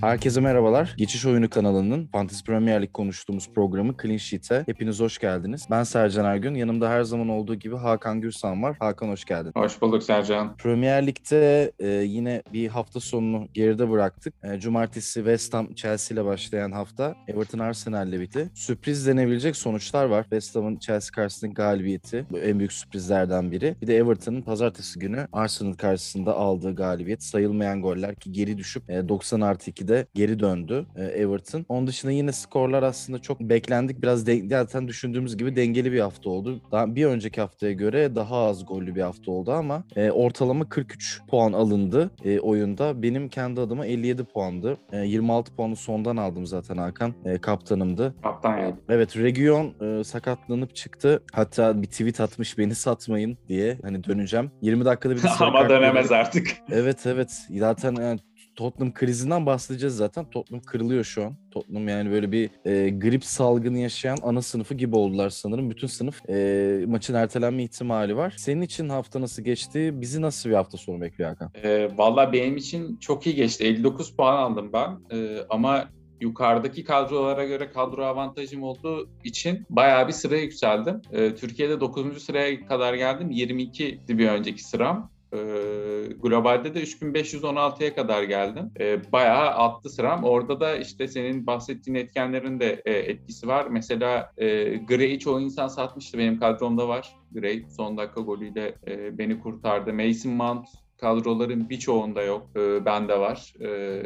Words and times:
Herkese 0.00 0.40
merhabalar. 0.40 0.94
Geçiş 0.96 1.26
Oyunu 1.26 1.50
kanalının 1.50 2.06
Fantasy 2.12 2.44
Premier 2.44 2.82
Lig 2.82 2.92
konuştuğumuz 2.92 3.48
programı 3.54 3.94
Clean 4.02 4.16
Sheet'e 4.16 4.62
hepiniz 4.66 5.00
hoş 5.00 5.18
geldiniz. 5.18 5.66
Ben 5.70 5.82
Sercan 5.82 6.24
Ergün. 6.24 6.54
Yanımda 6.54 6.90
her 6.90 7.02
zaman 7.02 7.28
olduğu 7.28 7.54
gibi 7.54 7.76
Hakan 7.76 8.20
Gürsan 8.20 8.62
var. 8.62 8.76
Hakan 8.80 9.08
hoş 9.08 9.24
geldin. 9.24 9.52
Hoş 9.56 9.80
bulduk 9.82 10.02
Sercan. 10.02 10.56
Premier 10.56 11.06
Lig'de 11.06 11.72
e, 11.78 11.88
yine 11.88 12.42
bir 12.52 12.68
hafta 12.68 13.00
sonunu 13.00 13.48
geride 13.54 13.90
bıraktık. 13.90 14.34
E, 14.44 14.60
Cumartesi 14.60 15.14
West 15.14 15.54
Ham 15.54 15.74
Chelsea 15.74 16.14
ile 16.14 16.24
başlayan 16.24 16.72
hafta 16.72 17.14
Everton 17.28 17.58
Arsenal 17.58 18.08
ile 18.08 18.20
bitti. 18.20 18.50
Sürpriz 18.54 19.06
denebilecek 19.06 19.56
sonuçlar 19.56 20.04
var. 20.04 20.22
West 20.22 20.56
Ham'ın 20.56 20.78
Chelsea 20.78 21.14
karşısındaki 21.14 21.54
galibiyeti 21.54 22.26
bu 22.30 22.38
en 22.38 22.58
büyük 22.58 22.72
sürprizlerden 22.72 23.50
biri. 23.52 23.76
Bir 23.82 23.86
de 23.86 23.96
Everton'ın 23.96 24.42
pazartesi 24.42 24.98
günü 24.98 25.28
Arsenal 25.32 25.72
karşısında 25.74 26.36
aldığı 26.36 26.74
galibiyet. 26.74 27.22
Sayılmayan 27.22 27.82
goller 27.82 28.14
ki 28.14 28.32
geri 28.32 28.58
düşüp 28.58 28.90
e, 28.90 29.08
90 29.08 29.40
artı 29.40 29.70
2'de 29.70 29.95
geri 30.14 30.38
döndü 30.38 30.86
e, 30.96 31.04
Everton. 31.04 31.66
Onun 31.68 31.86
dışında 31.86 32.12
yine 32.12 32.32
skorlar 32.32 32.82
aslında 32.82 33.18
çok 33.18 33.40
beklendik. 33.40 34.02
Biraz 34.02 34.26
de, 34.26 34.48
zaten 34.48 34.88
düşündüğümüz 34.88 35.36
gibi 35.36 35.56
dengeli 35.56 35.92
bir 35.92 36.00
hafta 36.00 36.30
oldu. 36.30 36.60
Daha 36.72 36.94
bir 36.94 37.06
önceki 37.06 37.40
haftaya 37.40 37.72
göre 37.72 38.14
daha 38.14 38.36
az 38.36 38.66
gollü 38.66 38.94
bir 38.94 39.02
hafta 39.02 39.32
oldu 39.32 39.52
ama 39.52 39.84
e, 39.96 40.10
ortalama 40.10 40.68
43 40.68 41.20
puan 41.28 41.52
alındı 41.52 42.10
e, 42.24 42.40
oyunda. 42.40 43.02
Benim 43.02 43.28
kendi 43.28 43.60
adıma 43.60 43.86
57 43.86 44.24
puandı. 44.24 44.76
E, 44.92 44.98
26 44.98 45.54
puanı 45.54 45.76
sondan 45.76 46.16
aldım 46.16 46.46
zaten 46.46 46.76
Hakan. 46.76 47.14
E, 47.24 47.38
kaptanımdı. 47.38 48.14
Kaptan 48.22 48.58
ya. 48.58 48.76
Evet 48.88 49.16
Region 49.16 49.74
e, 49.80 50.04
sakatlanıp 50.04 50.76
çıktı. 50.76 51.22
Hatta 51.32 51.82
bir 51.82 51.86
tweet 51.86 52.20
atmış 52.20 52.58
beni 52.58 52.74
satmayın 52.74 53.38
diye. 53.48 53.78
Hani 53.82 54.04
döneceğim. 54.04 54.50
20 54.62 54.84
dakikada 54.84 55.16
bir 55.16 55.22
de 55.22 55.28
Ama 55.40 55.68
dönemez 55.68 56.12
artık. 56.12 56.56
Evet 56.70 57.06
evet. 57.06 57.46
Zaten 57.58 57.94
yani 57.94 58.20
Tottenham 58.56 58.94
krizinden 58.94 59.46
bahsedeceğiz 59.46 59.96
zaten. 59.96 60.24
Tottenham 60.30 60.62
kırılıyor 60.62 61.04
şu 61.04 61.24
an. 61.24 61.34
Tottenham 61.50 61.88
yani 61.88 62.10
böyle 62.10 62.32
bir 62.32 62.50
e, 62.64 62.90
grip 62.90 63.24
salgını 63.24 63.78
yaşayan 63.78 64.18
ana 64.22 64.42
sınıfı 64.42 64.74
gibi 64.74 64.96
oldular 64.96 65.30
sanırım. 65.30 65.70
Bütün 65.70 65.86
sınıf 65.86 66.30
e, 66.30 66.84
maçın 66.86 67.14
ertelenme 67.14 67.62
ihtimali 67.62 68.16
var. 68.16 68.34
Senin 68.36 68.60
için 68.62 68.88
hafta 68.88 69.20
nasıl 69.20 69.42
geçti? 69.42 69.90
Bizi 69.94 70.22
nasıl 70.22 70.50
bir 70.50 70.54
hafta 70.54 70.78
sonu 70.78 71.00
bekliyor 71.00 71.30
Hakan? 71.30 71.50
Ee, 71.62 71.88
Valla 71.96 72.32
benim 72.32 72.56
için 72.56 72.96
çok 72.96 73.26
iyi 73.26 73.34
geçti. 73.34 73.64
59 73.64 74.16
puan 74.16 74.36
aldım 74.36 74.70
ben. 74.72 74.98
Ee, 75.12 75.38
ama 75.50 75.88
yukarıdaki 76.20 76.84
kadrolara 76.84 77.44
göre 77.44 77.70
kadro 77.70 78.04
avantajım 78.04 78.62
olduğu 78.62 79.08
için 79.24 79.66
bayağı 79.70 80.08
bir 80.08 80.12
sıra 80.12 80.36
yükseldim. 80.36 81.02
Ee, 81.12 81.34
Türkiye'de 81.34 81.80
9. 81.80 82.22
sıraya 82.22 82.66
kadar 82.66 82.94
geldim. 82.94 83.30
22 83.30 84.00
bir 84.08 84.28
önceki 84.28 84.64
sıram. 84.64 85.15
Ee, 85.36 86.12
globalde 86.22 86.74
de 86.74 86.82
3516'ya 86.82 87.94
kadar 87.94 88.22
geldim. 88.22 88.70
Ee, 88.80 89.12
bayağı 89.12 89.46
attı 89.46 89.90
sıram. 89.90 90.24
Orada 90.24 90.60
da 90.60 90.76
işte 90.76 91.08
senin 91.08 91.46
bahsettiğin 91.46 91.94
etkenlerin 91.94 92.60
de 92.60 92.82
e, 92.84 92.92
etkisi 92.92 93.48
var. 93.48 93.66
Mesela 93.70 94.32
e, 94.36 94.76
Gray'i 94.76 95.18
çoğu 95.18 95.40
insan 95.40 95.68
satmıştı. 95.68 96.18
Benim 96.18 96.40
kadromda 96.40 96.88
var. 96.88 97.16
Gray 97.32 97.64
son 97.76 97.96
dakika 97.96 98.20
golüyle 98.20 98.74
e, 98.86 99.18
beni 99.18 99.40
kurtardı. 99.40 99.92
Mason 99.92 100.32
Mount 100.32 100.66
kadroların 101.00 101.70
birçoğunda 101.70 102.22
yok. 102.22 102.50
E, 102.56 102.84
bende 102.84 103.18
var. 103.18 103.54
E, 103.60 104.02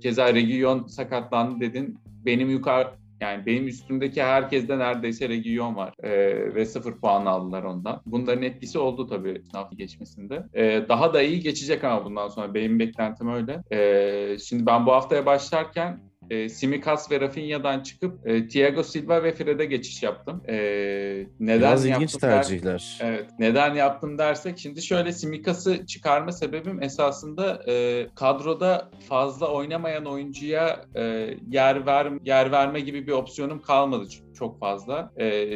keza 0.00 0.34
Region 0.34 0.86
sakatlandı 0.86 1.60
dedin. 1.60 1.98
Benim 2.26 2.50
yukarı 2.50 2.90
yani 3.20 3.46
benim 3.46 3.66
üstümdeki 3.68 4.22
herkeste 4.22 4.78
neredeyse 4.78 5.28
Region 5.28 5.76
var 5.76 5.94
Ee, 6.02 6.54
ve 6.54 6.66
sıfır 6.66 7.00
puan 7.00 7.26
aldılar 7.26 7.62
ondan. 7.62 8.02
Bunların 8.06 8.42
etkisi 8.42 8.78
oldu 8.78 9.06
tabii 9.06 9.42
sınav 9.50 9.70
geçmesinde. 9.70 10.44
Ee, 10.54 10.84
daha 10.88 11.14
da 11.14 11.22
iyi 11.22 11.40
geçecek 11.40 11.84
ama 11.84 12.04
bundan 12.04 12.28
sonra 12.28 12.54
benim 12.54 12.78
beklentim 12.78 13.28
öyle. 13.28 13.62
Ee, 13.72 14.38
şimdi 14.38 14.66
ben 14.66 14.86
bu 14.86 14.92
haftaya 14.92 15.26
başlarken 15.26 16.07
e, 16.30 16.48
Simikas 16.48 17.10
ve 17.10 17.20
Rafinha'dan 17.20 17.82
çıkıp 17.82 18.26
e, 18.26 18.48
Thiago 18.48 18.82
Silva 18.82 19.22
ve 19.22 19.32
Fred'e 19.32 19.64
geçiş 19.64 20.02
yaptım. 20.02 20.42
E, 20.48 20.54
neden 21.40 21.58
Biraz 21.58 21.84
yaptım 21.86 22.04
ilginç 22.04 22.22
der- 22.22 22.30
tercihler. 22.30 22.98
Evet. 23.02 23.26
Neden 23.38 23.74
yaptım 23.74 24.18
dersek 24.18 24.58
şimdi 24.58 24.82
şöyle 24.82 25.12
Simikas'ı 25.12 25.86
çıkarma 25.86 26.32
sebebim 26.32 26.82
esasında 26.82 27.62
e, 27.68 28.06
kadroda 28.14 28.90
fazla 29.08 29.52
oynamayan 29.52 30.04
oyuncuya 30.04 30.84
e, 30.94 31.34
yer 31.50 31.86
ver 31.86 32.12
yer 32.24 32.52
verme 32.52 32.80
gibi 32.80 33.06
bir 33.06 33.12
opsiyonum 33.12 33.62
kalmadı 33.62 34.04
çok 34.38 34.60
fazla. 34.60 35.12
E, 35.20 35.48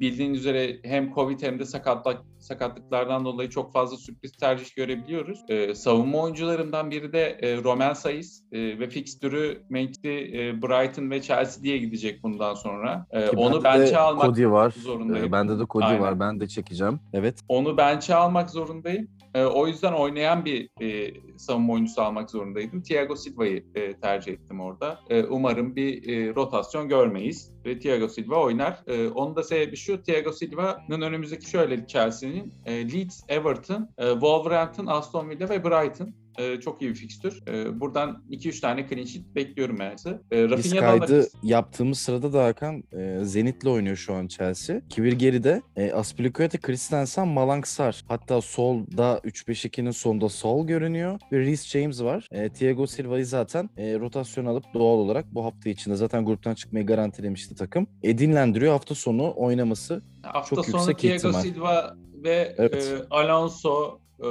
bildiğin 0.00 0.34
üzere 0.34 0.76
hem 0.82 1.14
Covid 1.14 1.42
hem 1.42 1.58
de 1.58 1.64
sakatlık 1.64 2.18
sakatlıklardan 2.46 3.24
dolayı 3.24 3.48
çok 3.50 3.72
fazla 3.72 3.96
sürpriz 3.96 4.32
tercih 4.32 4.74
görebiliyoruz. 4.76 5.38
E, 5.48 5.74
savunma 5.74 6.18
oyuncularımdan 6.18 6.90
biri 6.90 7.12
de 7.12 7.38
e, 7.42 7.62
Roman 7.62 7.92
Sayıs 7.92 8.42
e, 8.52 8.78
ve 8.78 8.90
fikstürü 8.90 9.62
Manchester, 9.70 10.10
e, 10.10 10.62
Brighton 10.62 11.10
ve 11.10 11.22
Chelsea 11.22 11.62
diye 11.62 11.78
gidecek 11.78 12.22
bundan 12.22 12.54
sonra. 12.54 13.06
E, 13.10 13.30
Ki 13.30 13.36
onu 13.36 13.64
bende 13.64 13.78
de 13.78 13.82
bench'e 13.84 13.98
almak 13.98 14.24
Cody 14.26 14.46
var. 14.46 14.74
zorundayım. 14.82 15.26
E, 15.26 15.32
bende 15.32 15.58
de 15.58 15.62
Cody 15.70 15.84
Aynen. 15.84 16.00
var. 16.00 16.20
Ben 16.20 16.40
de 16.40 16.48
çekeceğim. 16.48 17.00
Evet. 17.12 17.40
Onu 17.48 17.76
bench'e 17.76 18.14
almak 18.14 18.50
zorundayım. 18.50 19.08
E, 19.34 19.44
o 19.44 19.66
yüzden 19.66 19.92
oynayan 19.92 20.44
bir 20.44 20.68
e, 20.82 21.14
savunma 21.36 21.72
oyuncusu 21.72 22.02
almak 22.02 22.30
zorundaydım. 22.30 22.82
Thiago 22.82 23.16
Silva'yı 23.16 23.64
e, 23.74 24.00
tercih 24.00 24.32
ettim 24.32 24.60
orada. 24.60 24.98
E, 25.10 25.24
umarım 25.24 25.76
bir 25.76 26.08
e, 26.08 26.34
rotasyon 26.34 26.88
görmeyiz 26.88 27.50
ve 27.66 27.78
Thiago 27.78 28.08
Silva 28.08 28.36
oynar. 28.42 28.82
E, 28.86 29.08
onun 29.08 29.36
da 29.36 29.42
sebebi 29.42 29.76
şu, 29.76 30.02
Thiago 30.02 30.32
Silva'nın 30.32 31.00
önümüzdeki 31.00 31.50
şöyle 31.50 31.86
Chelsea'nin 31.86 32.35
e, 32.66 32.92
Leeds, 32.92 33.22
Everton, 33.28 33.88
e, 33.98 34.10
Wolverhampton, 34.12 34.86
Aston 34.86 35.30
Villa 35.30 35.48
ve 35.48 35.64
Brighton. 35.64 36.14
E, 36.38 36.60
çok 36.60 36.82
iyi 36.82 36.90
bir 36.90 36.94
fikstür. 36.94 37.42
E, 37.48 37.80
buradan 37.80 38.22
2-3 38.30 38.60
tane 38.60 38.88
clean 38.88 39.04
sheet 39.04 39.34
bekliyorum 39.34 39.78
size. 39.96 40.20
E, 40.32 40.44
Biz 40.44 40.50
Rafinha'dan 40.50 41.00
da- 41.00 41.06
kaydı 41.06 41.28
yaptığımız 41.42 41.98
sırada 41.98 42.32
da 42.32 42.44
Hakan 42.44 42.82
e, 42.92 43.24
Zenit'le 43.24 43.66
oynuyor 43.66 43.96
şu 43.96 44.14
an 44.14 44.26
Chelsea. 44.26 44.80
Kibir 44.88 45.12
geride. 45.12 45.62
E, 45.76 45.92
Aspilicueta, 45.92 46.58
Christensen, 46.58 47.28
Malangsar. 47.28 48.02
Hatta 48.08 48.40
solda 48.40 49.20
3-5-2'nin 49.24 49.90
sonunda 49.90 50.28
sol 50.28 50.66
görünüyor. 50.66 51.18
Ve 51.32 51.38
Reece 51.38 51.80
James 51.80 52.02
var. 52.02 52.28
E, 52.30 52.48
Thiago 52.48 52.86
Silva'yı 52.86 53.26
zaten 53.26 53.70
e, 53.76 53.98
rotasyon 53.98 54.46
alıp 54.46 54.64
doğal 54.74 54.98
olarak 54.98 55.34
bu 55.34 55.44
hafta 55.44 55.70
içinde 55.70 55.96
zaten 55.96 56.24
gruptan 56.24 56.54
çıkmayı 56.54 56.86
garantilemişti 56.86 57.54
takım. 57.54 57.86
E, 58.02 58.18
dinlendiriyor. 58.18 58.72
Hafta 58.72 58.94
sonu 58.94 59.32
oynaması 59.36 60.02
Hafta 60.22 60.56
Çok 60.56 60.66
sonu 60.66 60.80
yüksek 60.80 60.98
Thiago 60.98 61.16
ihtimal. 61.16 61.42
Silva 61.42 61.96
ve 62.26 62.54
Evet. 62.58 62.74
e, 62.74 63.06
Alonso, 63.10 63.98
e, 64.20 64.26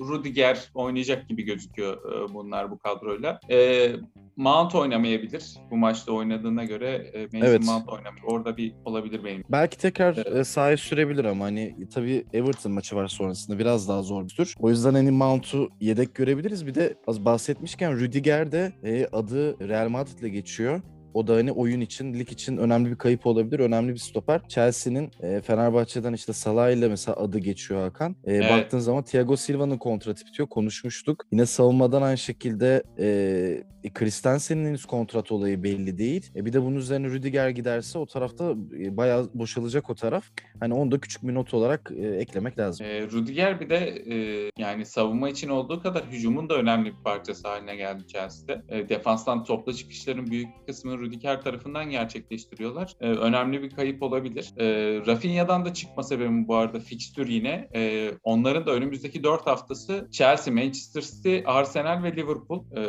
Rudiger 0.00 0.70
oynayacak 0.74 1.28
gibi 1.28 1.42
gözüküyor 1.42 1.96
e, 2.30 2.34
bunlar 2.34 2.70
bu 2.70 2.78
kadroyla. 2.78 3.40
E, 3.50 3.90
Mount 4.36 4.74
oynamayabilir. 4.74 5.54
Bu 5.70 5.76
maçta 5.76 6.12
oynadığına 6.12 6.64
göre 6.64 6.88
e, 7.14 7.22
Mason 7.24 7.40
Evet. 7.40 7.64
Mount 7.64 7.88
oynamıyor. 7.88 8.24
Orada 8.26 8.56
bir 8.56 8.72
olabilir 8.84 9.24
benim. 9.24 9.42
Belki 9.48 9.78
tekrar 9.78 10.14
Evet. 10.16 10.36
e, 10.36 10.44
sahaya 10.44 10.76
sürebilir 10.76 11.24
ama 11.24 11.44
hani 11.44 11.76
tabii 11.94 12.24
Everton 12.32 12.72
maçı 12.72 12.96
var 12.96 13.08
sonrasında 13.08 13.58
biraz 13.58 13.88
daha 13.88 14.02
zor 14.02 14.24
bir 14.24 14.34
tür. 14.34 14.54
O 14.58 14.70
yüzden 14.70 14.94
hani 14.94 15.10
Mount'u 15.10 15.68
yedek 15.80 16.14
görebiliriz. 16.14 16.66
Bir 16.66 16.74
de 16.74 16.94
az 17.06 17.24
bahsetmişken 17.24 17.98
Rüdiger 18.00 18.52
de 18.52 18.72
e, 18.84 19.06
adı 19.12 19.68
Real 19.68 19.88
Madrid'le 19.88 20.32
geçiyor. 20.32 20.80
O 21.14 21.26
da 21.26 21.34
hani 21.34 21.52
oyun 21.52 21.80
için, 21.80 22.14
lig 22.14 22.32
için 22.32 22.56
önemli 22.56 22.90
bir 22.90 22.96
kayıp 22.96 23.26
olabilir. 23.26 23.58
Önemli 23.60 23.92
bir 23.92 23.98
stoper. 23.98 24.40
Chelsea'nin 24.48 25.10
e, 25.22 25.40
Fenerbahçe'den 25.40 26.12
işte 26.12 26.32
Salah 26.32 26.70
ile 26.70 26.88
mesela 26.88 27.16
adı 27.16 27.38
geçiyor 27.38 27.80
Hakan. 27.80 28.16
E, 28.24 28.34
Evet. 28.34 28.50
Baktığın 28.50 28.78
zaman 28.78 29.02
Thiago 29.02 29.36
Silva'nın 29.36 29.78
kontratı 29.78 30.26
bitiyor. 30.26 30.48
Konuşmuştuk. 30.48 31.24
Yine 31.32 31.46
savunmadan 31.46 32.02
aynı 32.02 32.18
şekilde 32.18 32.82
e, 32.98 33.90
Christensen'in 33.94 34.64
henüz 34.66 34.84
kontrat 34.84 35.32
olayı 35.32 35.62
belli 35.62 35.98
değil. 35.98 36.30
E, 36.36 36.44
bir 36.44 36.52
de 36.52 36.62
bunun 36.62 36.76
üzerine 36.76 37.06
Rüdiger 37.08 37.48
giderse 37.48 37.98
o 37.98 38.06
tarafta 38.06 38.54
e, 38.80 38.96
bayağı 38.96 39.30
boşalacak 39.34 39.90
o 39.90 39.94
taraf. 39.94 40.24
Hani 40.60 40.74
onu 40.74 40.92
da 40.92 41.00
küçük 41.00 41.22
bir 41.22 41.34
not 41.34 41.54
olarak 41.54 41.92
e, 41.96 42.06
eklemek 42.06 42.58
lazım. 42.58 42.86
E, 42.86 43.02
Rudiger 43.02 43.60
bir 43.60 43.70
de 43.70 43.76
e, 44.10 44.50
yani 44.58 44.86
savunma 44.86 45.28
için 45.28 45.48
olduğu 45.48 45.82
kadar 45.82 46.04
hücumun 46.12 46.48
da 46.48 46.54
önemli 46.54 46.90
bir 46.90 47.02
parçası 47.04 47.48
haline 47.48 47.76
geldi 47.76 48.06
Chelsea'de. 48.06 48.62
E, 48.68 48.88
defanstan 48.88 49.44
topla 49.44 49.72
çıkışların 49.72 50.26
büyük 50.26 50.48
bir 50.60 50.66
kısmını 50.66 50.98
Rudiger 51.04 51.42
tarafından 51.42 51.90
gerçekleştiriyorlar. 51.90 52.92
E, 53.00 53.08
önemli 53.08 53.62
bir 53.62 53.70
kayıp 53.70 54.02
olabilir. 54.02 54.52
E, 54.56 54.66
Rafinha'dan 55.06 55.64
da 55.64 55.74
çıkma 55.74 56.02
sebebim 56.02 56.48
bu 56.48 56.56
arada 56.56 56.78
fikstür 56.78 57.28
yine. 57.28 57.68
E, 57.74 58.10
onların 58.22 58.66
da 58.66 58.72
önümüzdeki 58.72 59.24
4 59.24 59.46
haftası 59.46 60.08
Chelsea, 60.10 60.54
Manchester 60.54 61.02
City, 61.02 61.38
Arsenal 61.46 62.02
ve 62.02 62.16
Liverpool. 62.16 62.64
E, 62.76 62.82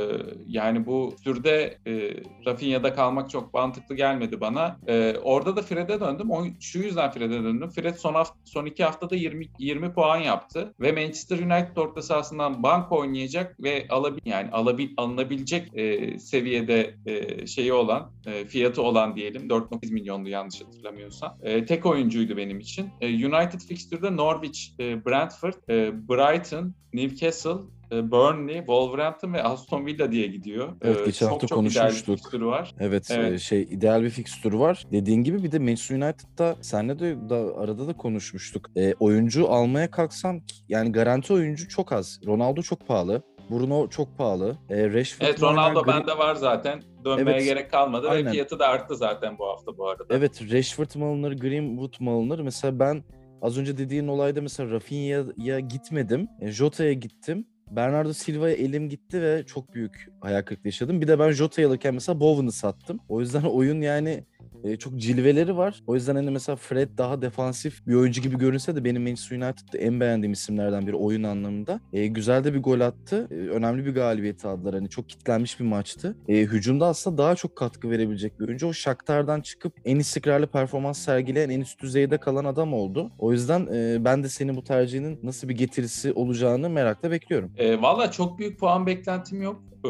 yani 0.48 0.86
bu 0.86 1.14
türde 1.24 1.78
e, 1.88 2.14
Rafinha'da 2.46 2.94
kalmak 2.94 3.30
çok 3.30 3.54
mantıklı 3.54 3.96
gelmedi 3.96 4.42
bana. 4.42 4.78
E, 4.88 5.16
orada 5.24 5.56
da 5.56 5.62
Fred'e 5.62 6.00
döndüm. 6.00 6.32
O, 6.32 6.46
şu 6.60 6.80
yüzden 6.80 7.12
Fred'e 7.12 7.44
döndüm. 7.44 7.70
Fred 7.70 7.96
son 7.96 8.14
hafta, 8.14 8.36
son 8.46 8.66
iki 8.66 8.84
haftada 8.84 9.16
20 9.16 9.46
20 9.60 9.94
puan 9.94 10.18
yaptı 10.18 10.74
ve 10.80 10.92
Manchester 10.92 11.40
United 11.40 11.78
orta 11.78 12.02
sahasından 12.02 12.64
bank 12.64 12.92
oynayacak 12.92 13.64
ve 13.64 13.86
alabil 13.90 14.22
yani 14.26 14.52
alabil 14.52 14.90
alınabilecek 14.98 15.78
e, 15.78 16.20
seviyede 16.20 16.96
e, 17.06 17.48
şeyi 17.48 17.74
olan 17.74 18.05
olan, 18.06 18.36
e, 18.36 18.46
fiyatı 18.46 18.82
olan 18.82 19.16
diyelim 19.16 19.50
4.8 19.50 19.92
milyondu 19.94 20.30
yanlış 20.30 20.62
hatırlamıyorsam. 20.62 21.38
E, 21.44 21.66
tek 21.66 21.86
oyuncuydu 21.86 22.38
benim 22.38 22.60
için. 22.60 22.90
E, 23.02 23.08
United 23.08 23.60
fixture'da 23.60 24.12
Norwich, 24.12 24.60
e, 24.80 25.06
Brentford, 25.06 25.54
e, 25.70 26.08
Brighton, 26.10 26.74
Newcastle, 26.94 27.50
e, 27.92 28.12
Burnley, 28.12 28.58
Wolverhampton 28.58 29.34
ve 29.34 29.44
Aston 29.44 29.86
Villa 29.86 30.12
diye 30.12 30.28
gidiyor. 30.28 30.74
Evet, 30.82 30.98
E, 31.02 31.06
geçen 31.06 31.26
çok 31.26 31.32
hafta 31.34 31.48
çok 31.48 31.58
konuşmuştuk. 31.58 32.16
fikstürü 32.18 32.46
var. 32.46 32.72
Evet, 32.80 33.08
Evet. 33.12 33.34
e, 33.34 33.40
şey 33.40 33.62
ideal 33.62 34.04
bir 34.04 34.10
fikstür 34.10 34.54
var. 34.54 34.86
Dediğin 34.92 35.24
gibi 35.24 35.44
bir 35.44 35.52
de 35.52 35.60
Manchester 35.60 35.96
United'da 35.96 36.56
senle 36.62 37.00
de 37.00 37.30
da, 37.30 37.36
arada 37.58 37.88
da 37.88 37.94
konuşmuştuk. 37.94 38.70
E, 38.78 38.94
oyuncu 39.00 39.50
almaya 39.50 39.92
kalksam 39.92 40.40
ki- 40.40 40.56
yani 40.70 40.92
garanti 40.92 41.34
oyuncu 41.34 41.68
çok 41.70 41.92
az. 41.92 42.20
Ronaldo 42.26 42.62
çok 42.62 42.88
pahalı. 42.88 43.22
Bruno 43.50 43.88
çok 43.90 44.18
pahalı. 44.18 44.58
E, 44.70 44.90
Rashford 44.94 45.28
Evet 45.28 45.42
Ronaldo 45.44 45.80
Gri- 45.80 45.88
bende 45.88 46.18
var 46.18 46.36
zaten. 46.36 46.84
Dönmeye 47.06 47.36
Evet, 47.38 47.46
gerek 47.46 47.72
kalmadı 47.72 48.10
aynen. 48.10 48.26
ve 48.26 48.32
fiyatı 48.32 48.60
da 48.60 48.68
arttı 48.68 48.96
zaten 48.96 49.38
bu 49.40 49.48
hafta 49.48 49.78
bu 49.78 49.88
arada. 49.90 50.04
Evet 50.10 50.52
Rashford 50.52 50.96
mı 50.96 51.06
alınır, 51.06 51.38
Greenwood 51.40 51.94
mu 52.00 52.18
alınır? 52.18 52.40
Mesela 52.40 52.80
ben 52.80 53.04
az 53.42 53.58
önce 53.58 53.78
dediğin 53.78 54.08
olayda 54.08 54.42
mesela 54.42 54.72
Rafinha'ya 54.72 55.60
gitmedim. 55.60 56.28
E, 56.42 56.52
Jota'ya 56.52 56.94
gittim. 56.94 57.48
Bernardo 57.72 58.14
Silva'ya 58.14 58.56
elim 58.56 58.90
gitti 58.90 59.22
ve 59.22 59.44
çok 59.46 59.74
büyük 59.74 60.10
hayal 60.22 60.42
kırıklığı 60.42 60.68
yaşadım. 60.68 61.02
Bir 61.02 61.08
de 61.08 61.20
ben 61.20 61.32
Jota'yı 61.32 61.68
alırken 61.68 61.94
mesela 61.94 62.20
Bowen'ı 62.20 62.52
sattım. 62.52 63.00
O 63.10 63.22
yüzden 63.22 63.42
oyun 63.44 63.82
yani 63.82 64.24
e, 64.66 64.78
çok 64.78 64.98
cilveleri 64.98 65.58
var. 65.58 65.84
O 65.88 65.96
yüzden 65.96 66.16
hani 66.16 66.32
mesela 66.32 66.56
Fred 66.56 66.90
daha 66.98 67.22
defansif 67.22 67.88
bir 67.88 67.94
oyuncu 67.94 68.22
gibi 68.22 68.38
görünse 68.38 68.76
de 68.76 68.84
benim 68.84 69.04
Manchester 69.04 69.38
United'da 69.38 69.78
en 69.78 70.00
beğendiğim 70.00 70.34
isimlerden 70.34 70.88
biri 70.88 70.96
oyun 70.96 71.24
anlamında. 71.24 71.80
E, 71.94 72.08
güzel 72.08 72.44
de 72.44 72.54
bir 72.54 72.64
gol 72.64 72.80
attı. 72.80 73.28
E, 73.32 73.34
önemli 73.34 73.86
bir 73.86 73.94
galibiyeti 73.94 74.48
aldılar. 74.48 74.74
Hani 74.74 74.90
çok 74.90 75.10
kitlenmiş 75.10 75.60
bir 75.60 75.66
maçtı. 75.66 76.16
E, 76.28 76.38
hücumda 76.38 76.88
aslında 76.88 77.18
daha 77.18 77.36
çok 77.36 77.56
katkı 77.56 77.90
verebilecek 77.90 78.40
bir 78.40 78.48
oyuncu. 78.48 78.68
O 78.68 78.74
Shakhtar'dan 78.74 79.42
çıkıp 79.42 79.74
en 79.86 80.00
istikrarlı 80.00 80.48
performans 80.48 81.00
sergileyen 81.00 81.50
en 81.50 81.62
üst 81.62 81.82
düzeyde 81.82 82.18
kalan 82.18 82.46
adam 82.46 82.74
oldu. 82.74 83.12
O 83.20 83.32
yüzden 83.32 83.68
e, 83.74 84.06
ben 84.06 84.24
de 84.24 84.30
senin 84.30 84.56
bu 84.56 84.64
tercihinin 84.64 85.20
nasıl 85.24 85.50
bir 85.50 85.56
getirisi 85.56 86.14
olacağını 86.14 86.70
merakla 86.70 87.12
bekliyorum. 87.12 87.52
E, 87.58 87.82
Valla 87.82 88.12
çok 88.12 88.40
büyük 88.40 88.60
puan 88.60 88.86
beklentim 88.86 89.42
yok. 89.42 89.62
E, 89.86 89.90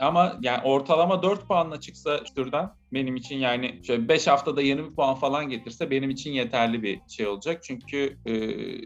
ama 0.00 0.38
yani 0.42 0.62
ortalama 0.64 1.22
4 1.22 1.48
puanla 1.48 1.80
çıksa 1.80 2.24
türden 2.36 2.70
benim 2.92 3.16
için 3.16 3.36
yani 3.38 3.80
şöyle 3.86 4.08
5 4.08 4.26
haftada 4.26 4.62
20 4.62 4.94
puan 4.94 5.14
falan 5.14 5.48
getirse 5.48 5.90
benim 5.90 6.10
için 6.10 6.32
yeterli 6.32 6.82
bir 6.82 7.00
şey 7.08 7.26
olacak. 7.26 7.62
Çünkü 7.62 8.18
e, 8.26 8.32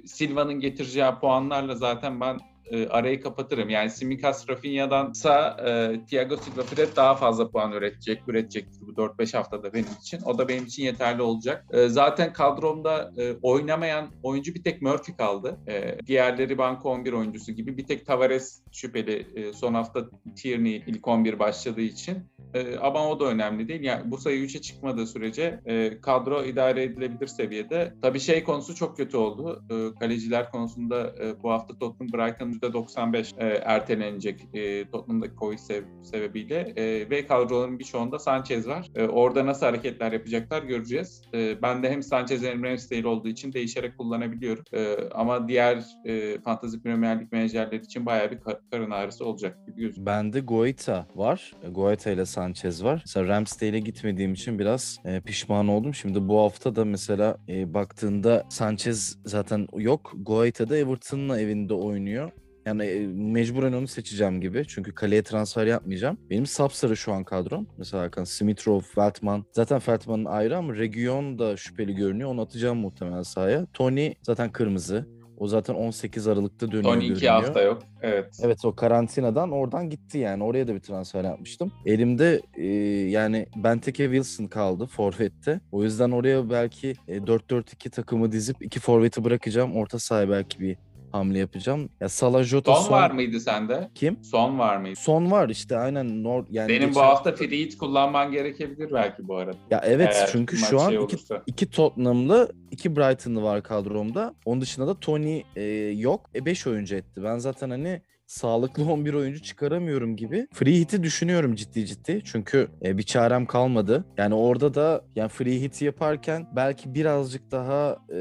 Silva'nın 0.06 0.60
getireceği 0.60 1.10
puanlarla 1.20 1.74
zaten 1.74 2.20
ben 2.20 2.38
e, 2.70 2.88
arayı 2.88 3.20
kapatırım. 3.20 3.68
Yani 3.68 3.90
Simikas 3.90 4.48
Rafinha'dansa 4.48 5.56
e, 5.66 6.00
Thiago 6.06 6.36
Silva 6.36 6.62
Fred 6.62 6.96
daha 6.96 7.14
fazla 7.14 7.50
puan 7.50 7.72
üretecek, 7.72 8.22
üretecektir 8.28 8.80
bu 8.80 8.90
4-5 8.92 9.36
haftada 9.36 9.72
benim 9.72 9.88
için. 10.00 10.20
O 10.24 10.38
da 10.38 10.48
benim 10.48 10.64
için 10.64 10.82
yeterli 10.82 11.22
olacak. 11.22 11.64
E, 11.72 11.88
zaten 11.88 12.32
kadromda 12.32 13.12
e, 13.18 13.32
oynamayan 13.42 14.10
oyuncu 14.22 14.54
bir 14.54 14.62
tek 14.62 14.82
Murphy 14.82 15.16
kaldı. 15.16 15.58
E, 15.68 15.98
diğerleri 16.06 16.58
banko 16.58 16.90
11 16.90 17.12
oyuncusu 17.12 17.52
gibi. 17.52 17.76
Bir 17.76 17.86
tek 17.86 18.06
Tavares 18.06 18.62
şüpheli. 18.72 19.26
E, 19.34 19.52
son 19.52 19.74
hafta 19.74 20.04
Tierney 20.36 20.84
ilk 20.86 21.08
11 21.08 21.38
başladığı 21.38 21.80
için. 21.80 22.18
E, 22.54 22.76
ama 22.76 23.08
o 23.08 23.20
da 23.20 23.24
önemli 23.24 23.68
değil. 23.68 23.82
Yani 23.82 24.10
bu 24.10 24.18
sayı 24.18 24.44
3'e 24.44 24.60
çıkmadığı 24.60 25.06
sürece 25.06 25.60
e, 25.66 26.00
kadro 26.00 26.44
idare 26.44 26.82
edilebilir 26.82 27.26
seviyede. 27.26 27.94
Tabii 28.02 28.20
şey 28.20 28.44
konusu 28.44 28.74
çok 28.74 28.96
kötü 28.96 29.16
oldu. 29.16 29.62
E, 29.70 29.98
kaleciler 30.00 30.50
konusunda 30.50 31.14
e, 31.22 31.42
bu 31.42 31.50
hafta 31.50 31.78
Tottenham 31.78 32.12
Brighton 32.12 32.55
%95 32.60 33.32
e, 33.38 33.46
ertelenecek 33.64 34.40
e, 34.54 34.90
Tottenham'daki 34.90 35.36
Covid 35.36 35.58
sev- 35.58 35.84
sebebiyle 36.02 36.72
e, 36.76 37.10
ve 37.10 37.26
kadroların 37.26 37.78
birçoğunda 37.78 38.18
Sanchez 38.18 38.68
var. 38.68 38.86
E, 38.94 39.04
orada 39.04 39.46
nasıl 39.46 39.66
hareketler 39.66 40.12
yapacaklar 40.12 40.62
göreceğiz. 40.62 41.22
E, 41.34 41.62
ben 41.62 41.82
de 41.82 41.90
hem 41.90 42.02
Sanchez 42.02 42.42
hem 42.42 42.64
Ramsdale 42.64 43.06
olduğu 43.06 43.28
için 43.28 43.52
değişerek 43.52 43.98
kullanabiliyorum. 43.98 44.64
E, 44.72 44.96
ama 45.14 45.48
diğer 45.48 45.84
e, 46.04 46.40
Fantasy 46.40 46.76
Premier 46.78 47.20
Lig 47.20 47.32
menajerleri 47.32 47.82
için 47.84 48.06
bayağı 48.06 48.30
bir 48.30 48.40
kar- 48.40 48.60
karın 48.70 48.90
ağrısı 48.90 49.24
olacak 49.24 49.66
gibi 49.66 49.80
gözüküyor. 49.80 50.06
Bende 50.06 50.40
Goita 50.40 51.06
var. 51.14 51.52
E, 51.62 51.68
Goita 51.68 52.10
ile 52.10 52.26
Sanchez 52.26 52.84
var. 52.84 53.02
Mesela 53.06 53.28
Ramsdale'e 53.28 53.78
gitmediğim 53.78 54.32
için 54.32 54.58
biraz 54.58 54.98
e, 55.04 55.20
pişman 55.20 55.68
oldum. 55.68 55.94
Şimdi 55.94 56.28
bu 56.28 56.38
hafta 56.40 56.76
da 56.76 56.84
mesela 56.84 57.36
e, 57.48 57.74
baktığında 57.74 58.44
Sanchez 58.48 59.18
zaten 59.24 59.66
yok. 59.76 60.12
Goita 60.16 60.68
da 60.68 60.76
Everton'la 60.76 61.40
evinde 61.40 61.74
oynuyor. 61.74 62.30
Yani 62.66 62.84
e, 62.84 63.06
mecburen 63.06 63.72
onu 63.72 63.88
seçeceğim 63.88 64.40
gibi. 64.40 64.64
Çünkü 64.68 64.94
kaleye 64.94 65.22
transfer 65.22 65.66
yapmayacağım. 65.66 66.18
Benim 66.30 66.46
sapsarı 66.46 66.96
şu 66.96 67.12
an 67.12 67.24
kadrom. 67.24 67.66
Mesela 67.78 68.02
Hakan 68.02 68.24
Smith-Rowe, 68.24 68.98
Veltman. 68.98 69.44
Zaten 69.52 69.80
Veltman'ın 69.88 70.24
ayrı 70.24 70.56
ama 70.56 70.74
Region 70.74 71.38
da 71.38 71.56
şüpheli 71.56 71.94
görünüyor. 71.94 72.30
Onu 72.30 72.40
atacağım 72.40 72.78
muhtemelen 72.78 73.22
sahaya. 73.22 73.66
Tony 73.74 74.14
zaten 74.22 74.52
kırmızı. 74.52 75.16
O 75.38 75.46
zaten 75.48 75.74
18 75.74 76.28
Aralık'ta 76.28 76.66
dönüyor 76.72 76.94
Son 76.94 77.00
iki 77.00 77.08
görünüyor. 77.08 77.32
hafta 77.32 77.62
yok. 77.62 77.82
Evet. 78.02 78.38
Evet 78.42 78.64
o 78.64 78.74
karantinadan 78.74 79.50
oradan 79.50 79.90
gitti 79.90 80.18
yani. 80.18 80.44
Oraya 80.44 80.68
da 80.68 80.74
bir 80.74 80.80
transfer 80.80 81.24
yapmıştım. 81.24 81.72
Elimde 81.86 82.40
e, 82.54 82.66
yani 83.10 83.46
Benteke 83.56 84.04
Wilson 84.04 84.46
kaldı 84.46 84.86
forvette. 84.86 85.60
O 85.72 85.82
yüzden 85.82 86.10
oraya 86.10 86.50
belki 86.50 86.94
e, 87.08 87.16
4-4-2 87.18 87.90
takımı 87.90 88.32
dizip 88.32 88.56
iki 88.60 88.80
forveti 88.80 89.24
bırakacağım. 89.24 89.76
Orta 89.76 89.98
sahaya 89.98 90.28
belki 90.30 90.60
bir 90.60 90.76
hamle 91.16 91.38
yapacağım. 91.38 91.88
Ya 92.00 92.08
Salah 92.08 92.42
Jota 92.42 92.74
Son, 92.74 92.82
son, 92.82 92.92
var 92.92 93.10
mıydı 93.10 93.40
sende? 93.40 93.90
Kim? 93.94 94.24
Son 94.24 94.58
var 94.58 94.76
mıydı? 94.76 94.96
Son 95.00 95.30
var 95.30 95.48
işte 95.48 95.76
aynen. 95.78 96.22
Nor 96.24 96.44
yani 96.50 96.68
Benim 96.68 96.82
bu 96.82 96.86
geçen- 96.88 97.00
hafta 97.00 97.32
free 97.32 97.58
hit 97.58 97.78
kullanman 97.78 98.32
gerekebilir 98.32 98.92
belki 98.92 99.28
bu 99.28 99.36
arada. 99.36 99.56
Ya 99.70 99.80
evet 99.84 100.14
Eğer 100.14 100.28
çünkü 100.32 100.56
şu 100.56 100.80
an 100.80 100.88
şey 100.88 101.04
iki, 101.04 101.16
iki 101.46 101.70
Tottenham'lı, 101.70 102.52
iki 102.70 102.96
Brighton'lı 102.96 103.42
var 103.42 103.62
kadromda. 103.62 104.34
Onun 104.44 104.60
dışında 104.60 104.86
da 104.86 105.00
Tony 105.00 105.42
e, 105.56 105.62
yok. 105.96 106.30
E 106.34 106.44
5 106.44 106.66
oyuncu 106.66 106.96
etti. 106.96 107.22
Ben 107.24 107.38
zaten 107.38 107.70
hani 107.70 108.02
sağlıklı 108.26 108.84
11 108.92 109.14
oyuncu 109.14 109.42
çıkaramıyorum 109.42 110.16
gibi. 110.16 110.46
Free 110.52 110.74
hit'i 110.74 111.02
düşünüyorum 111.02 111.54
ciddi 111.54 111.86
ciddi. 111.86 112.20
Çünkü 112.24 112.68
e, 112.84 112.98
bir 112.98 113.02
çarem 113.02 113.46
kalmadı. 113.46 114.04
Yani 114.18 114.34
orada 114.34 114.74
da 114.74 115.04
yani 115.16 115.28
free 115.28 115.60
hit'i 115.60 115.84
yaparken 115.84 116.46
belki 116.56 116.94
birazcık 116.94 117.50
daha 117.50 117.96
e, 118.10 118.16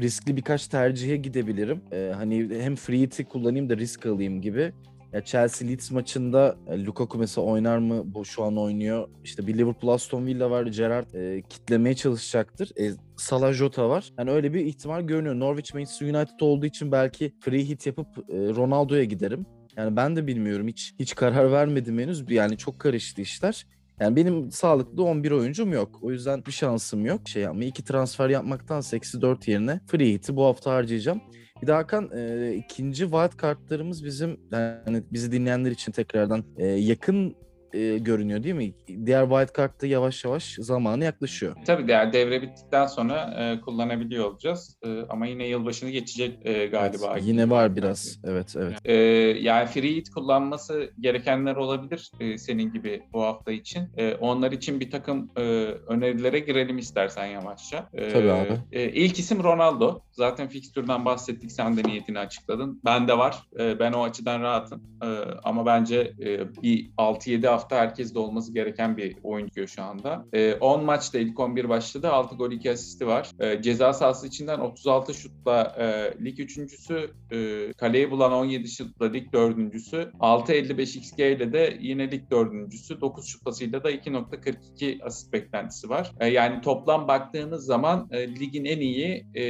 riskli 0.00 0.36
birkaç 0.36 0.66
tercihe 0.68 1.16
gidebilirim. 1.16 1.82
E, 1.92 2.12
hani 2.14 2.48
hem 2.60 2.76
free 2.76 3.00
hit'i 3.00 3.24
kullanayım 3.24 3.70
da 3.70 3.76
risk 3.76 4.06
alayım 4.06 4.40
gibi. 4.40 4.72
Ya 5.12 5.24
Chelsea 5.24 5.68
Leeds 5.68 5.90
maçında 5.90 6.56
e, 6.66 6.84
Lukaku 6.84 7.18
mesela 7.18 7.46
oynar 7.46 7.78
mı? 7.78 8.02
Bu 8.14 8.24
şu 8.24 8.44
an 8.44 8.58
oynuyor. 8.58 9.08
İşte 9.24 9.46
bir 9.46 9.58
Liverpool 9.58 9.92
Aston 9.92 10.26
Villa 10.26 10.50
var. 10.50 10.66
Gerrard 10.66 11.14
e, 11.14 11.42
kitlemeye 11.48 11.94
çalışacaktır. 11.94 12.72
E, 12.80 12.92
Salah 13.16 13.52
Jota 13.52 13.88
var. 13.88 14.12
Yani 14.18 14.30
öyle 14.30 14.54
bir 14.54 14.64
ihtimal 14.64 15.02
görünüyor. 15.02 15.40
Norwich 15.40 15.74
Manchester 15.74 16.06
United 16.06 16.40
olduğu 16.40 16.66
için 16.66 16.92
belki 16.92 17.34
free 17.40 17.64
hit 17.68 17.86
yapıp 17.86 18.06
e, 18.18 18.36
Ronaldo'ya 18.36 19.04
giderim. 19.04 19.46
Yani 19.76 19.96
ben 19.96 20.16
de 20.16 20.26
bilmiyorum 20.26 20.68
hiç 20.68 20.94
hiç 20.98 21.14
karar 21.14 21.52
vermedim 21.52 21.98
henüz. 21.98 22.30
Yani 22.30 22.56
çok 22.56 22.78
karıştı 22.78 23.22
işler. 23.22 23.66
Yani 24.00 24.16
benim 24.16 24.50
sağlıklı 24.50 25.04
11 25.04 25.30
oyuncum 25.30 25.72
yok. 25.72 25.98
O 26.02 26.10
yüzden 26.10 26.46
bir 26.46 26.52
şansım 26.52 27.06
yok. 27.06 27.28
Şey 27.28 27.42
yapma 27.42 27.64
iki 27.64 27.84
transfer 27.84 28.28
yapmaktan 28.28 28.82
eksi 28.92 29.22
4 29.22 29.48
yerine 29.48 29.80
free 29.86 30.12
hit'i 30.12 30.36
bu 30.36 30.44
hafta 30.44 30.72
harcayacağım. 30.72 31.20
Bir 31.62 31.66
de 31.66 31.72
Hakan 31.72 32.10
e, 32.16 32.54
ikinci 32.54 33.02
wild 33.02 33.36
kartlarımız 33.36 34.04
bizim 34.04 34.40
yani 34.52 35.02
bizi 35.12 35.32
dinleyenler 35.32 35.70
için 35.70 35.92
tekrardan 35.92 36.44
e, 36.56 36.66
yakın 36.66 37.36
e, 37.72 37.98
görünüyor 37.98 38.42
değil 38.42 38.54
mi? 38.54 38.72
Diğer 39.06 39.28
wild 39.28 39.56
card'da 39.56 39.86
yavaş 39.86 40.24
yavaş 40.24 40.54
zamanı 40.58 41.04
yaklaşıyor. 41.04 41.56
Tabii 41.66 41.92
yani 41.92 42.12
devre 42.12 42.42
bittikten 42.42 42.86
sonra 42.86 43.34
e, 43.38 43.60
kullanabiliyor 43.60 44.24
olacağız. 44.24 44.78
E, 44.82 45.02
ama 45.08 45.26
yine 45.26 45.46
yılbaşını 45.46 45.90
geçecek 45.90 46.46
e, 46.46 46.66
galiba. 46.66 47.12
Evet, 47.12 47.22
yine 47.26 47.50
var 47.50 47.76
biraz. 47.76 48.18
Evet 48.24 48.54
evet. 48.56 48.78
E, 48.84 48.94
yani 49.40 49.66
free 49.66 49.94
hit 49.94 50.10
kullanması 50.10 50.90
gerekenler 51.00 51.56
olabilir 51.56 52.10
e, 52.20 52.38
senin 52.38 52.72
gibi 52.72 53.02
bu 53.12 53.22
hafta 53.22 53.52
için. 53.52 53.82
E, 53.96 54.14
onlar 54.14 54.52
için 54.52 54.80
bir 54.80 54.90
takım 54.90 55.30
e, 55.36 55.40
önerilere 55.86 56.38
girelim 56.38 56.78
istersen 56.78 57.26
yavaşça. 57.26 57.88
E, 57.92 58.12
Tabii 58.12 58.32
abi. 58.32 58.58
E, 58.72 58.88
ilk 58.88 59.18
isim 59.18 59.42
Ronaldo. 59.42 60.00
Zaten 60.12 60.48
fikstürden 60.48 61.04
bahsettik. 61.04 61.52
Sen 61.52 61.76
de 61.76 61.82
niyetini 61.82 62.18
açıkladın. 62.18 62.80
Ben 62.84 63.08
de 63.08 63.18
var. 63.18 63.42
E, 63.58 63.78
ben 63.78 63.92
o 63.92 64.02
açıdan 64.02 64.40
rahatım. 64.40 64.82
E, 65.02 65.06
ama 65.44 65.66
bence 65.66 66.12
e, 66.20 66.54
bir 66.62 66.90
6-7 66.98 67.46
hafta 67.46 67.57
herkeste 67.70 68.18
olması 68.18 68.54
gereken 68.54 68.96
bir 68.96 69.16
oyuncu 69.22 69.68
şu 69.68 69.82
anda. 69.82 70.24
E, 70.32 70.54
10 70.54 70.84
maçta 70.84 71.18
ilk 71.18 71.40
11 71.40 71.68
başladı. 71.68 72.08
6 72.08 72.36
gol 72.36 72.52
2 72.52 72.70
asisti 72.70 73.06
var. 73.06 73.30
E, 73.40 73.62
ceza 73.62 73.92
sahası 73.92 74.26
içinden 74.26 74.58
36 74.58 75.14
şutla 75.14 75.76
e, 75.78 76.14
lig 76.24 76.40
üçüncüsü. 76.40 77.10
E, 77.30 77.72
kaleyi 77.72 78.10
bulan 78.10 78.32
17 78.32 78.68
şutla 78.68 79.06
lig 79.06 79.32
dördüncüsü. 79.32 80.10
6.55 80.20 80.98
XG 80.98 81.20
ile 81.20 81.52
de 81.52 81.78
yine 81.80 82.10
lig 82.10 82.30
dördüncüsü. 82.30 83.00
9 83.00 83.26
şut 83.26 83.44
pasıyla 83.44 83.84
da 83.84 83.90
2.42 83.90 85.04
asist 85.04 85.32
beklentisi 85.32 85.88
var. 85.88 86.12
E, 86.20 86.26
yani 86.26 86.60
toplam 86.60 87.08
baktığınız 87.08 87.64
zaman 87.64 88.08
e, 88.10 88.28
ligin 88.28 88.64
en 88.64 88.80
iyi 88.80 89.26
e, 89.34 89.42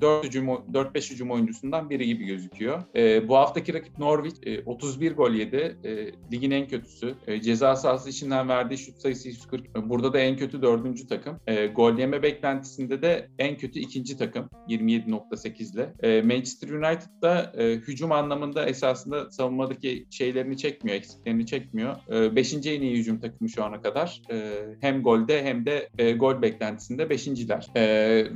4 0.00 0.24
hücum 0.24 0.46
4-5 0.48 1.10
hücum 1.10 1.30
oyuncusundan 1.30 1.90
biri 1.90 2.06
gibi 2.06 2.24
gözüküyor. 2.24 2.82
Bu 3.28 3.36
haftaki 3.36 3.74
rakip 3.74 3.98
Norwich 3.98 4.46
e, 4.46 4.62
31 4.64 5.12
gol 5.12 5.30
yedi. 5.30 5.76
Ligin 6.32 6.50
en 6.50 6.68
kötüsü. 6.68 7.14
E, 7.26 7.40
ceza 7.40 7.76
sahası 7.76 8.10
içinden 8.10 8.48
verdiği 8.48 8.78
şut 8.78 8.96
sayısı 8.96 9.28
140. 9.28 9.66
E, 9.66 9.88
burada 9.88 10.12
da 10.12 10.18
en 10.18 10.36
kötü 10.36 10.62
dördüncü 10.62 11.06
takım. 11.06 11.40
E, 11.46 11.66
gol 11.66 11.98
yeme 11.98 12.22
beklentisinde 12.22 13.02
de 13.02 13.28
en 13.38 13.56
kötü 13.56 13.80
ikinci 13.80 14.16
takım 14.18 14.50
27.8 14.68 15.74
ile. 15.74 15.92
E, 16.02 16.22
Manchester 16.22 16.68
United'da 16.68 17.52
e, 17.56 17.72
hücum 17.72 18.12
anlamında 18.12 18.66
esasında 18.66 19.30
savunmadaki 19.30 20.06
şeylerini 20.10 20.56
çekmiyor, 20.56 20.96
eksiklerini 20.96 21.46
çekmiyor. 21.46 21.96
E, 22.10 22.36
beşinci 22.36 22.72
en 22.72 22.82
iyi 22.82 22.96
hücum 22.96 23.20
takımı 23.20 23.48
şu 23.48 23.64
ana 23.64 23.82
kadar. 23.82 24.22
E, 24.30 24.62
hem 24.80 25.02
golde 25.02 25.44
hem 25.44 25.66
de 25.66 25.88
e, 25.98 26.12
gol 26.12 26.42
beklentisinde 26.42 27.10
beşinciler. 27.10 27.66
E, 27.76 27.82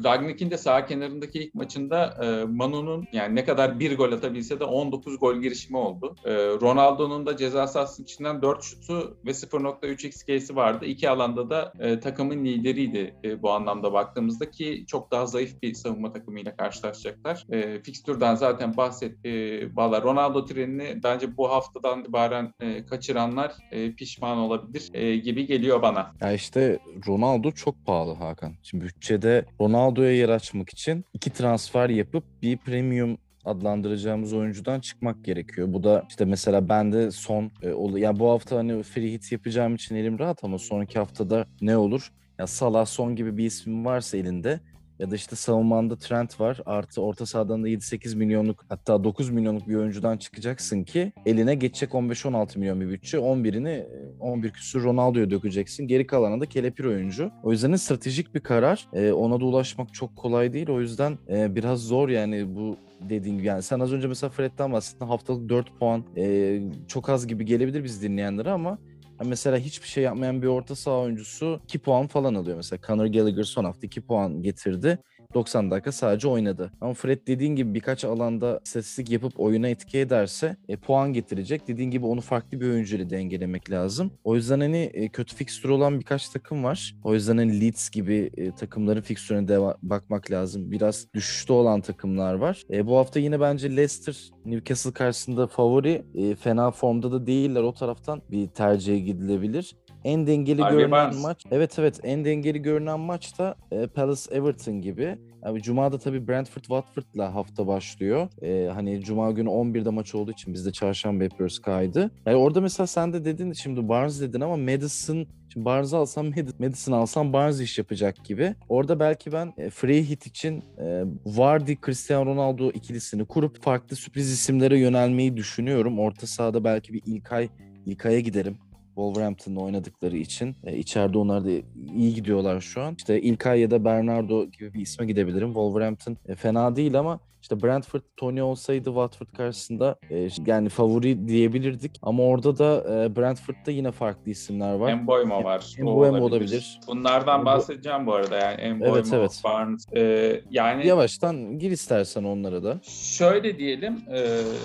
Ragnik'in 0.04 0.50
de 0.50 0.58
sağ 0.58 0.86
kenarındaki 0.86 1.38
ilk 1.38 1.54
maçında 1.54 2.16
e, 2.24 2.44
Manu'nun 2.44 3.04
yani 3.12 3.34
ne 3.34 3.44
kadar 3.44 3.80
bir 3.80 3.96
gol 3.96 4.12
atabilse 4.12 4.60
de 4.60 4.64
19 4.64 5.18
gol 5.18 5.36
girişimi 5.36 5.78
oldu. 5.78 6.16
E, 6.24 6.34
Ronaldo'nun 6.34 7.26
da 7.26 7.36
ceza 7.36 7.66
sahası 7.66 8.02
içinden 8.02 8.42
4 8.42 8.64
şutu 8.70 9.18
ve 9.26 9.30
0.3 9.30 10.06
XG'si 10.06 10.56
vardı. 10.56 10.84
İki 10.84 11.10
alanda 11.10 11.50
da 11.50 11.72
e, 11.78 12.00
takımın 12.00 12.44
lideriydi 12.44 13.14
e, 13.24 13.42
bu 13.42 13.50
anlamda 13.50 13.92
baktığımızda 13.92 14.50
ki 14.50 14.84
çok 14.86 15.10
daha 15.10 15.26
zayıf 15.26 15.62
bir 15.62 15.74
savunma 15.74 16.12
takımıyla 16.12 16.56
karşılaşacaklar. 16.56 17.46
E, 17.50 17.82
fikstürden 17.82 18.34
zaten 18.34 18.76
bahset. 18.76 19.26
E, 19.26 19.30
Valla 19.76 20.02
Ronaldo 20.02 20.44
trenini 20.44 21.00
bence 21.04 21.36
bu 21.36 21.50
haftadan 21.50 22.04
itibaren 22.10 22.52
e, 22.60 22.86
kaçıranlar 22.86 23.52
e, 23.70 23.92
pişman 23.92 24.38
olabilir 24.38 24.90
e, 24.94 25.16
gibi 25.16 25.46
geliyor 25.46 25.82
bana. 25.82 26.12
Ya 26.20 26.32
işte 26.32 26.78
Ronaldo 27.06 27.52
çok 27.52 27.86
pahalı 27.86 28.14
Hakan. 28.14 28.54
Şimdi 28.62 28.84
bütçede 28.84 29.44
Ronaldo'ya 29.60 30.12
yer 30.12 30.28
açmak 30.28 30.70
için 30.70 31.04
iki 31.12 31.30
transfer 31.30 31.88
yapıp 31.88 32.24
bir 32.42 32.56
premium 32.56 33.18
adlandıracağımız 33.44 34.32
oyuncudan 34.32 34.80
çıkmak 34.80 35.24
gerekiyor. 35.24 35.72
Bu 35.72 35.82
da 35.84 36.04
işte 36.08 36.24
mesela 36.24 36.68
ben 36.68 36.92
de 36.92 37.10
son 37.10 37.52
e, 37.62 37.72
ol- 37.72 37.96
ya 37.96 38.18
bu 38.18 38.30
hafta 38.30 38.56
hani 38.56 38.82
free 38.82 39.12
hit 39.12 39.32
yapacağım 39.32 39.74
için 39.74 39.94
elim 39.96 40.18
rahat 40.18 40.44
ama 40.44 40.58
sonraki 40.58 40.98
haftada 40.98 41.46
ne 41.60 41.76
olur? 41.76 42.12
Ya 42.38 42.46
Salah 42.46 42.86
son 42.86 43.16
gibi 43.16 43.36
bir 43.36 43.44
ismin 43.44 43.84
varsa 43.84 44.16
elinde 44.16 44.60
ya 45.00 45.10
da 45.10 45.14
işte 45.14 45.36
savunmanda 45.36 45.98
Trent 45.98 46.40
var. 46.40 46.60
Artı 46.66 47.02
orta 47.02 47.26
sahadan 47.26 47.64
da 47.64 47.68
7-8 47.68 48.16
milyonluk 48.16 48.64
hatta 48.68 49.04
9 49.04 49.30
milyonluk 49.30 49.68
bir 49.68 49.74
oyuncudan 49.74 50.16
çıkacaksın 50.16 50.84
ki 50.84 51.12
eline 51.26 51.54
geçecek 51.54 51.90
15-16 51.90 52.58
milyon 52.58 52.80
bir 52.80 52.88
bütçe. 52.88 53.18
11'ini 53.18 53.86
11 54.20 54.50
küsur 54.50 54.82
Ronaldo'ya 54.82 55.30
dökeceksin. 55.30 55.86
Geri 55.86 56.06
kalanı 56.06 56.40
da 56.40 56.46
kelepir 56.46 56.84
oyuncu. 56.84 57.30
O 57.42 57.52
yüzden 57.52 57.76
stratejik 57.76 58.34
bir 58.34 58.40
karar. 58.40 58.86
Ee, 58.92 59.12
ona 59.12 59.40
da 59.40 59.44
ulaşmak 59.44 59.94
çok 59.94 60.16
kolay 60.16 60.52
değil. 60.52 60.68
O 60.68 60.80
yüzden 60.80 61.18
e, 61.28 61.56
biraz 61.56 61.80
zor 61.80 62.08
yani 62.08 62.56
bu 62.56 62.76
dediğin 63.08 63.38
gibi. 63.38 63.46
Yani 63.46 63.62
sen 63.62 63.80
az 63.80 63.92
önce 63.92 64.08
mesela 64.08 64.30
Fred'den 64.30 64.72
bahsettin. 64.72 65.06
Haftalık 65.06 65.48
4 65.48 65.78
puan 65.78 66.04
e, 66.16 66.60
çok 66.88 67.08
az 67.08 67.26
gibi 67.26 67.44
gelebilir 67.44 67.84
biz 67.84 68.02
dinleyenlere 68.02 68.50
ama 68.50 68.78
mesela 69.24 69.58
hiçbir 69.58 69.88
şey 69.88 70.04
yapmayan 70.04 70.42
bir 70.42 70.46
orta 70.46 70.76
saha 70.76 70.98
oyuncusu 70.98 71.60
2 71.64 71.78
puan 71.78 72.06
falan 72.06 72.34
alıyor. 72.34 72.56
Mesela 72.56 72.80
Conor 72.86 73.06
Gallagher 73.06 73.42
son 73.42 73.64
hafta 73.64 73.86
2 73.86 74.00
puan 74.00 74.42
getirdi. 74.42 74.98
90 75.34 75.70
dakika 75.70 75.92
sadece 75.92 76.28
oynadı. 76.28 76.72
Ama 76.80 76.94
Fred 76.94 77.26
dediğin 77.26 77.56
gibi 77.56 77.74
birkaç 77.74 78.04
alanda 78.04 78.60
istatistik 78.64 79.10
yapıp 79.10 79.40
oyuna 79.40 79.68
etki 79.68 79.98
ederse 79.98 80.56
e, 80.68 80.76
puan 80.76 81.12
getirecek. 81.12 81.68
Dediğin 81.68 81.90
gibi 81.90 82.06
onu 82.06 82.20
farklı 82.20 82.60
bir 82.60 82.70
oyuncuyla 82.70 83.10
dengelemek 83.10 83.70
lazım. 83.70 84.10
O 84.24 84.36
yüzden 84.36 84.60
hani 84.60 84.90
e, 84.94 85.08
kötü 85.08 85.36
fikstür 85.36 85.68
olan 85.68 86.00
birkaç 86.00 86.28
takım 86.28 86.64
var. 86.64 86.94
O 87.04 87.14
yüzden 87.14 87.36
hani 87.36 87.60
Leeds 87.60 87.90
gibi 87.90 88.30
e, 88.36 88.50
takımların 88.54 89.00
fikstürüne 89.00 89.48
de 89.48 89.60
bakmak 89.82 90.30
lazım. 90.30 90.70
Biraz 90.70 91.06
düşüşte 91.14 91.52
olan 91.52 91.80
takımlar 91.80 92.34
var. 92.34 92.62
E, 92.70 92.86
bu 92.86 92.96
hafta 92.96 93.20
yine 93.20 93.40
bence 93.40 93.76
Leicester 93.76 94.30
Newcastle 94.44 94.92
karşısında 94.92 95.46
favori. 95.46 96.04
E, 96.14 96.34
fena 96.34 96.70
formda 96.70 97.12
da 97.12 97.26
değiller. 97.26 97.62
O 97.62 97.74
taraftan 97.74 98.22
bir 98.30 98.48
tercihe 98.48 98.98
gidilebilir. 98.98 99.74
En 100.04 100.26
dengeli 100.26 100.62
Harvey 100.62 100.76
görünen 100.78 100.90
Barnes. 100.90 101.22
maç. 101.22 101.44
Evet 101.50 101.78
evet 101.78 102.00
en 102.02 102.24
dengeli 102.24 102.62
görünen 102.62 103.00
maç 103.00 103.38
da 103.38 103.54
e, 103.72 103.86
Palace 103.86 104.34
Everton 104.34 104.80
gibi. 104.80 105.18
Abi 105.42 105.62
Cuma'da 105.62 105.98
tabii 105.98 106.28
Brentford 106.28 106.62
Watford'la 106.62 107.34
hafta 107.34 107.66
başlıyor. 107.66 108.28
E, 108.42 108.68
hani 108.72 109.00
Cuma 109.00 109.30
günü 109.30 109.48
11'de 109.48 109.90
maç 109.90 110.14
olduğu 110.14 110.30
için 110.30 110.54
biz 110.54 110.66
de 110.66 110.72
çarşamba 110.72 111.24
yapıyoruz 111.24 111.58
kaydı. 111.58 112.10
Yani 112.26 112.36
orada 112.36 112.60
mesela 112.60 112.86
sen 112.86 113.12
de 113.12 113.24
dedin 113.24 113.52
şimdi 113.52 113.88
Barnes 113.88 114.20
dedin 114.20 114.40
ama 114.40 114.56
Madison 114.56 115.26
Şimdi 115.52 115.64
Barnes'ı 115.64 115.96
alsam 115.96 116.26
Mad- 116.26 116.52
Madison 116.58 116.92
alsam 116.92 117.32
Barnes 117.32 117.60
iş 117.60 117.78
yapacak 117.78 118.24
gibi. 118.24 118.54
Orada 118.68 119.00
belki 119.00 119.32
ben 119.32 119.52
e, 119.58 119.70
free 119.70 120.02
hit 120.02 120.26
için 120.26 120.62
e, 120.78 121.04
Vardy, 121.26 121.74
Cristiano 121.86 122.26
Ronaldo 122.26 122.70
ikilisini 122.70 123.24
kurup 123.24 123.62
farklı 123.62 123.96
sürpriz 123.96 124.32
isimlere 124.32 124.78
yönelmeyi 124.78 125.36
düşünüyorum. 125.36 125.98
Orta 125.98 126.26
sahada 126.26 126.64
belki 126.64 126.92
bir 126.92 127.02
İlkay, 127.06 127.48
İlkay'a 127.86 128.20
giderim. 128.20 128.56
Wolverhampton'da 129.00 129.60
oynadıkları 129.60 130.16
için. 130.16 130.56
E, 130.64 130.76
içeride 130.76 131.18
onlar 131.18 131.44
da 131.44 131.50
iyi 131.94 132.14
gidiyorlar 132.14 132.60
şu 132.60 132.82
an. 132.82 132.94
İşte 132.98 133.20
İlkay 133.20 133.60
ya 133.60 133.70
da 133.70 133.84
Bernardo 133.84 134.44
gibi 134.44 134.74
bir 134.74 134.80
isme 134.80 135.06
gidebilirim. 135.06 135.48
Wolverhampton 135.48 136.16
e, 136.28 136.34
fena 136.34 136.76
değil 136.76 136.98
ama 136.98 137.20
işte 137.42 137.62
Brentford 137.62 138.00
Tony 138.16 138.42
olsaydı 138.42 138.84
Watford 138.84 139.36
karşısında 139.36 139.96
e, 140.10 140.28
yani 140.46 140.68
favori 140.68 141.28
diyebilirdik. 141.28 141.98
Ama 142.02 142.22
orada 142.22 142.58
da 142.58 143.04
e, 143.04 143.16
Brentford'da 143.16 143.70
yine 143.70 143.90
farklı 143.92 144.30
isimler 144.30 144.74
var. 144.74 144.90
Emboymo 144.90 145.44
var. 145.44 145.74
o 145.78 145.80
Embuemo 145.80 146.24
olabilir. 146.24 146.80
Bunlardan 146.86 147.40
Embo- 147.40 147.44
bahsedeceğim 147.44 148.06
bu 148.06 148.14
arada 148.14 148.36
yani 148.36 148.60
Emboymo, 148.60 148.94
Evet, 148.96 149.06
evet. 149.12 149.40
Barnes. 149.44 149.84
Ee, 149.96 150.40
yani 150.50 150.86
Yavaştan 150.86 151.58
gir 151.58 151.70
istersen 151.70 152.24
onlara 152.24 152.64
da. 152.64 152.80
Şöyle 152.82 153.58
diyelim, 153.58 153.98
e, 154.14 154.18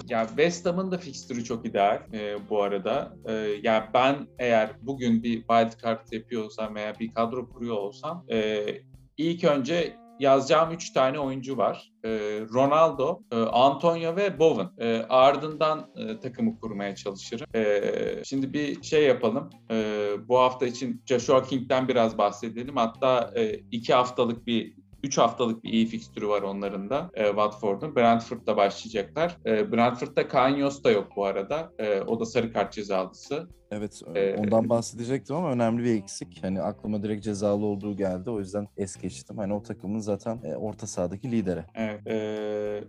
ya 0.09 0.27
West 0.27 0.65
Ham'ın 0.65 0.91
da 0.91 0.97
fikstürü 0.97 1.43
çok 1.43 1.65
ideal 1.65 1.99
e, 2.13 2.49
bu 2.49 2.63
arada. 2.63 3.13
E, 3.25 3.33
ya 3.63 3.89
ben 3.93 4.15
eğer 4.39 4.69
bugün 4.81 5.23
bir 5.23 5.33
wild 5.37 5.83
card 5.83 6.11
yapıyorsam 6.11 6.75
veya 6.75 6.93
bir 6.99 7.13
kadro 7.13 7.49
kuruyor 7.49 7.75
olsam, 7.77 8.25
e, 8.31 8.65
ilk 9.17 9.43
önce 9.43 9.95
yazacağım 10.19 10.71
3 10.71 10.93
tane 10.93 11.19
oyuncu 11.19 11.57
var. 11.57 11.91
E, 12.03 12.09
Ronaldo, 12.53 13.19
e, 13.31 13.35
Antonio 13.35 14.15
ve 14.15 14.39
Bowen. 14.39 14.69
E, 14.77 15.05
ardından 15.09 15.89
e, 15.95 16.19
takımı 16.19 16.59
kurmaya 16.59 16.95
çalışırım. 16.95 17.47
E, 17.55 17.81
şimdi 18.23 18.53
bir 18.53 18.83
şey 18.83 19.03
yapalım. 19.03 19.49
E, 19.71 20.07
bu 20.27 20.39
hafta 20.39 20.65
için 20.65 21.01
Joshua 21.05 21.43
King'den 21.43 21.87
biraz 21.87 22.17
bahsedelim. 22.17 22.75
Hatta 22.75 23.33
2 23.71 23.93
haftalık 23.93 24.47
bir 24.47 24.75
3 25.05 25.17
haftalık 25.17 25.63
bir 25.63 25.69
iyi 25.69 25.85
fikstürü 25.85 26.27
var 26.27 26.41
onların 26.41 26.89
da 26.89 27.09
e, 27.13 27.25
Watford'un. 27.25 27.95
Brentford'da 27.95 28.57
başlayacaklar. 28.57 29.37
E, 29.45 29.71
Brentford'da 29.71 30.27
Kanyos 30.27 30.83
da 30.83 30.91
yok 30.91 31.07
bu 31.15 31.25
arada. 31.25 31.73
E, 31.79 32.01
o 32.01 32.19
da 32.19 32.25
sarı 32.25 32.53
kart 32.53 32.73
cezalısı. 32.73 33.49
Evet 33.77 34.01
Ee, 34.15 34.35
ondan 34.35 34.69
bahsedecektim 34.69 35.35
ama 35.35 35.51
önemli 35.51 35.83
bir 35.83 35.95
eksik. 35.95 36.43
Hani 36.43 36.61
aklıma 36.61 37.03
direkt 37.03 37.23
cezalı 37.23 37.65
olduğu 37.65 37.97
geldi. 37.97 38.29
O 38.29 38.39
yüzden 38.39 38.67
es 38.77 38.95
geçtim. 38.95 39.37
Hani 39.37 39.53
o 39.53 39.63
takımın 39.63 39.99
zaten 39.99 40.39
e, 40.43 40.55
orta 40.55 40.87
sahadaki 40.87 41.31
lideri. 41.31 41.63
Evet. 41.75 42.07
E, 42.07 42.15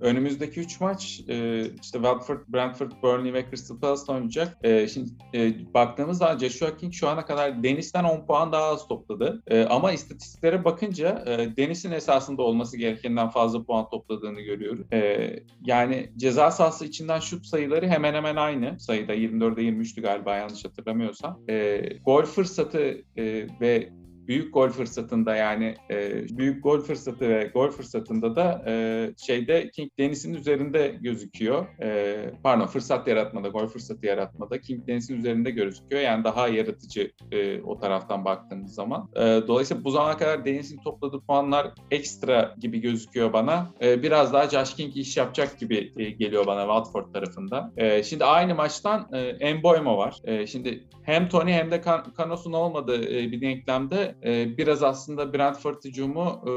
önümüzdeki 0.00 0.60
3 0.60 0.80
maç 0.80 1.20
e, 1.28 1.60
işte 1.60 1.98
Watford, 1.98 2.40
Brentford, 2.48 2.92
Burnley 3.02 3.32
ve 3.32 3.44
Crystal 3.50 3.80
Palace 3.80 4.12
oynayacak. 4.12 4.56
E, 4.62 4.88
şimdi 4.88 5.10
e, 5.34 5.74
baktığımız 5.74 6.18
zaman 6.18 6.38
Joshua 6.38 6.76
King 6.76 6.92
şu 6.92 7.08
ana 7.08 7.26
kadar 7.26 7.62
Deniz'den 7.62 8.04
10 8.04 8.26
puan 8.26 8.52
daha 8.52 8.64
az 8.64 8.88
topladı. 8.88 9.42
E, 9.46 9.64
ama 9.64 9.92
istatistiklere 9.92 10.64
bakınca 10.64 11.24
e, 11.26 11.56
Deniz'in 11.56 11.92
esasında 11.92 12.42
olması 12.42 12.76
gerekenden 12.76 13.30
fazla 13.30 13.64
puan 13.64 13.90
topladığını 13.90 14.40
görüyoruz. 14.40 14.86
E, 14.92 15.30
yani 15.64 16.10
ceza 16.16 16.50
sahası 16.50 16.84
içinden 16.84 17.20
şut 17.20 17.46
sayıları 17.46 17.88
hemen 17.88 18.14
hemen 18.14 18.36
aynı 18.36 18.80
sayıda. 18.80 19.14
24'e 19.14 19.62
23'tü 19.62 20.02
galiba 20.02 20.36
yanlış 20.36 20.64
hatırlamıyorsam. 20.78 21.40
E, 21.48 21.80
gol 22.04 22.22
fırsatı 22.22 23.02
e, 23.16 23.46
ve 23.60 23.88
büyük 24.28 24.54
gol 24.54 24.68
fırsatında 24.68 25.36
yani 25.36 25.74
e, 25.90 26.28
büyük 26.38 26.62
gol 26.62 26.80
fırsatı 26.80 27.28
ve 27.28 27.50
gol 27.54 27.70
fırsatında 27.70 28.36
da 28.36 28.64
e, 28.66 29.10
şeyde 29.26 29.70
King 29.70 29.90
Dennis'in 29.98 30.34
üzerinde 30.34 30.88
gözüküyor. 31.00 31.66
E, 31.82 32.30
pardon 32.42 32.66
fırsat 32.66 33.08
yaratmada, 33.08 33.48
gol 33.48 33.66
fırsatı 33.66 34.06
yaratmada 34.06 34.60
King 34.60 34.86
Dennis'in 34.86 35.18
üzerinde 35.18 35.50
gözüküyor. 35.50 36.02
Yani 36.02 36.24
daha 36.24 36.48
yaratıcı 36.48 37.10
e, 37.32 37.60
o 37.62 37.78
taraftan 37.78 38.24
baktığımız 38.24 38.74
zaman. 38.74 39.08
E, 39.16 39.20
dolayısıyla 39.20 39.84
bu 39.84 39.90
zamana 39.90 40.16
kadar 40.16 40.44
Dennis'in 40.44 40.78
topladığı 40.78 41.20
puanlar 41.20 41.70
ekstra 41.90 42.54
gibi 42.60 42.80
gözüküyor 42.80 43.32
bana. 43.32 43.70
E, 43.82 44.02
biraz 44.02 44.32
daha 44.32 44.48
Josh 44.48 44.74
King 44.74 44.96
iş 44.96 45.16
yapacak 45.16 45.58
gibi 45.58 45.92
e, 45.96 46.10
geliyor 46.10 46.46
bana 46.46 46.60
Watford 46.60 47.12
tarafında. 47.12 47.72
E, 47.76 48.02
şimdi 48.02 48.24
aynı 48.24 48.54
maçtan 48.54 49.08
e, 49.12 49.18
Emboymo 49.18 49.98
var. 49.98 50.16
E, 50.24 50.46
şimdi 50.46 50.84
hem 51.02 51.28
Tony 51.28 51.52
hem 51.52 51.70
de 51.70 51.80
Kan- 51.80 52.04
Canos'un 52.18 52.52
olmadığı 52.52 53.04
e, 53.04 53.32
bir 53.32 53.40
denklemde 53.40 54.15
e, 54.24 54.58
biraz 54.58 54.82
aslında 54.82 55.34
Brentford 55.34 55.84
hücumu 55.84 56.44
e, 56.46 56.52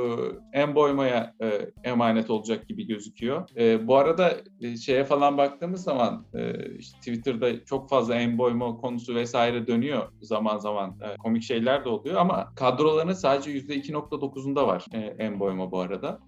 Emboymo'ya 0.60 1.34
e, 1.42 1.72
emanet 1.84 2.30
olacak 2.30 2.68
gibi 2.68 2.88
gözüküyor. 2.88 3.50
E, 3.58 3.88
bu 3.88 3.98
arada 3.98 4.34
e, 4.62 4.78
şeye 4.78 5.04
falan 5.04 5.38
baktığımız 5.38 5.84
zaman 5.84 6.26
e, 6.34 6.76
işte 6.76 6.98
Twitter'da 6.98 7.66
çok 7.66 7.90
fazla 7.90 8.16
Emboymo 8.16 8.78
konusu 8.82 9.16
vesaire 9.16 9.68
dönüyor 9.68 10.08
zaman 10.22 10.58
zaman. 10.58 11.00
Komik 11.20 11.44
şeyler 11.44 11.86
de 11.86 11.90
oluyor 11.90 12.16
ama 12.16 12.54
kadrolarının 12.56 13.14
sadece 13.14 13.52
%2.9'unda 13.52 14.68
var 14.68 14.86
e, 14.94 15.00
Emboymo 15.00 15.72
bu 15.72 15.80
arada. 15.80 16.20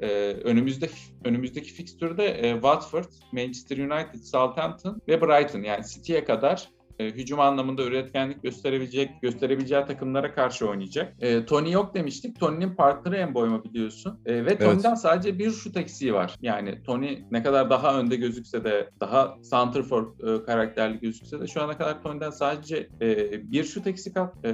Önümüzde 0.43 0.89
önümüzdeki 1.25 1.73
fikstürde 1.73 2.51
Watford, 2.53 3.05
Manchester 3.31 3.77
United, 3.77 4.19
Southampton 4.19 5.01
ve 5.07 5.21
Brighton 5.21 5.61
yani 5.61 5.83
City'ye 5.93 6.23
kadar 6.23 6.69
e, 6.99 7.05
hücum 7.05 7.39
anlamında 7.39 7.83
üretkenlik 7.83 8.43
gösterebilecek 8.43 9.21
gösterebileceği 9.21 9.85
takımlara 9.85 10.33
karşı 10.33 10.69
oynayacak. 10.69 11.13
E, 11.19 11.45
Tony 11.45 11.71
yok 11.71 11.95
demiştik. 11.95 12.39
Tony'nin 12.39 12.75
partneri 12.75 13.15
en 13.15 13.33
boyma 13.33 13.63
biliyorsun. 13.63 14.19
E, 14.25 14.45
ve 14.45 14.57
Tony'den 14.57 14.89
evet. 14.89 14.99
sadece 14.99 15.39
bir 15.39 15.51
şut 15.51 15.77
eksiği 15.77 16.13
var. 16.13 16.35
Yani 16.41 16.83
Tony 16.83 17.19
ne 17.31 17.43
kadar 17.43 17.69
daha 17.69 17.99
önde 17.99 18.15
gözükse 18.15 18.63
de 18.63 18.89
daha 18.99 19.37
center 19.51 19.83
for 19.83 20.03
e, 20.03 20.43
karakterli 20.43 20.99
gözükse 20.99 21.39
de 21.39 21.47
şu 21.47 21.61
ana 21.61 21.77
kadar 21.77 22.03
Tony'den 22.03 22.29
sadece 22.29 22.89
e, 23.01 23.51
bir 23.51 23.63
şut 23.63 23.87
eksik 23.87 24.17
at. 24.17 24.45
E, 24.45 24.51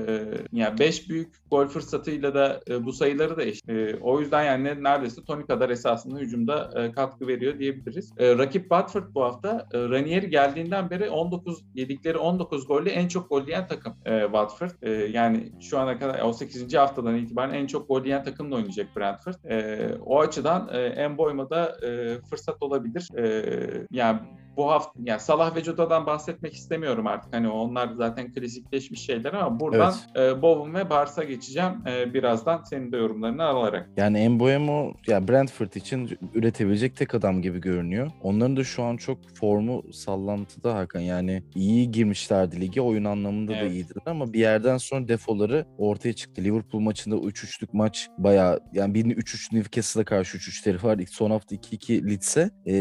yani 0.51 0.79
beş 0.79 1.09
büyük 1.09 1.35
gol 1.51 1.67
fırsatıyla 1.67 2.35
da 2.35 2.61
e, 2.69 2.85
bu 2.85 2.93
sayıları 2.93 3.37
da 3.37 3.43
eşit. 3.43 3.69
E, 3.69 3.97
o 4.01 4.19
yüzden 4.19 4.43
yani 4.43 4.83
neredeyse 4.83 5.23
Tony 5.23 5.45
kadar 5.45 5.69
esasında 5.69 6.19
hücumda 6.19 6.71
e, 6.75 6.91
katkı 6.91 7.27
veriyor 7.27 7.59
diyebiliriz. 7.59 8.13
E, 8.17 8.37
rakip 8.37 8.61
Watford 8.61 9.13
bu 9.15 9.23
hafta 9.23 9.67
e, 9.73 9.79
Ranieri 9.79 10.29
geldiğinden 10.29 10.89
beri 10.89 11.09
19 11.09 11.63
yedikleri 11.75 12.17
19 12.27 12.67
golle 12.67 12.89
en 12.89 13.07
çok 13.07 13.29
gol 13.29 13.47
yiyen 13.47 13.67
takım 13.67 13.93
e, 14.05 14.21
Watford. 14.21 14.71
E, 14.81 14.91
yani 14.91 15.51
şu 15.61 15.79
ana 15.79 15.99
kadar 15.99 16.19
18. 16.19 16.73
haftadan 16.73 17.15
itibaren 17.15 17.53
en 17.53 17.67
çok 17.67 17.87
gol 17.87 18.05
yiyen 18.05 18.23
takımla 18.23 18.55
oynayacak 18.55 18.95
Brentford. 18.95 19.43
E, 19.49 19.89
o 20.05 20.19
açıdan 20.19 20.69
e, 20.73 20.77
en 20.77 21.17
boymada 21.17 21.77
e, 21.85 22.21
fırsat 22.29 22.63
olabilir. 22.63 23.09
E, 23.17 23.87
yani 23.91 24.19
bu 24.57 24.71
hafta 24.71 24.91
yani 25.03 25.19
Salah 25.19 25.55
ve 25.55 25.63
Jota'dan 25.63 26.05
bahsetmek 26.05 26.53
istemiyorum 26.53 27.07
artık. 27.07 27.33
Hani 27.33 27.49
onlar 27.49 27.89
zaten 27.97 28.33
klasikleşmiş 28.33 29.05
şeyler 29.05 29.33
ama 29.33 29.59
buradan 29.59 29.93
evet. 30.15 30.37
e, 30.37 30.41
Bowen 30.41 30.75
ve 30.75 30.89
Bars'a 30.89 31.23
geçeceğim 31.23 31.71
e, 31.87 32.13
birazdan 32.13 32.63
senin 32.63 32.91
de 32.91 32.97
yorumlarını 32.97 33.43
alarak. 33.43 33.89
Yani 33.97 34.19
Embuemo 34.19 34.93
ya 35.07 35.27
Brentford 35.27 35.73
için 35.73 36.19
üretebilecek 36.33 36.95
tek 36.95 37.15
adam 37.15 37.41
gibi 37.41 37.61
görünüyor. 37.61 38.11
Onların 38.23 38.57
da 38.57 38.63
şu 38.63 38.83
an 38.83 38.97
çok 38.97 39.17
formu 39.35 39.93
sallantıda 39.93 40.75
Hakan. 40.75 40.99
Yani 40.99 41.43
iyi 41.55 41.91
girmişlerdi 41.91 42.61
lige. 42.61 42.81
Oyun 42.81 43.03
anlamında 43.03 43.53
evet. 43.53 43.63
da 43.63 43.73
iyiydiler 43.73 44.03
ama 44.05 44.33
bir 44.33 44.39
yerden 44.39 44.77
sonra 44.77 45.07
defoları 45.07 45.65
ortaya 45.77 46.13
çıktı. 46.13 46.43
Liverpool 46.43 46.81
maçında 46.81 47.15
3-3'lük 47.15 47.69
maç 47.73 48.09
bayağı 48.17 48.59
yani 48.73 48.93
birini 48.93 49.13
3-3 49.13 49.55
Newcastle'a 49.55 50.05
karşı 50.05 50.37
3-3'leri 50.37 50.83
var. 50.83 50.99
Son 51.09 51.31
hafta 51.31 51.55
2-2 51.55 52.09
Leeds'e. 52.09 52.49
Ee, 52.65 52.75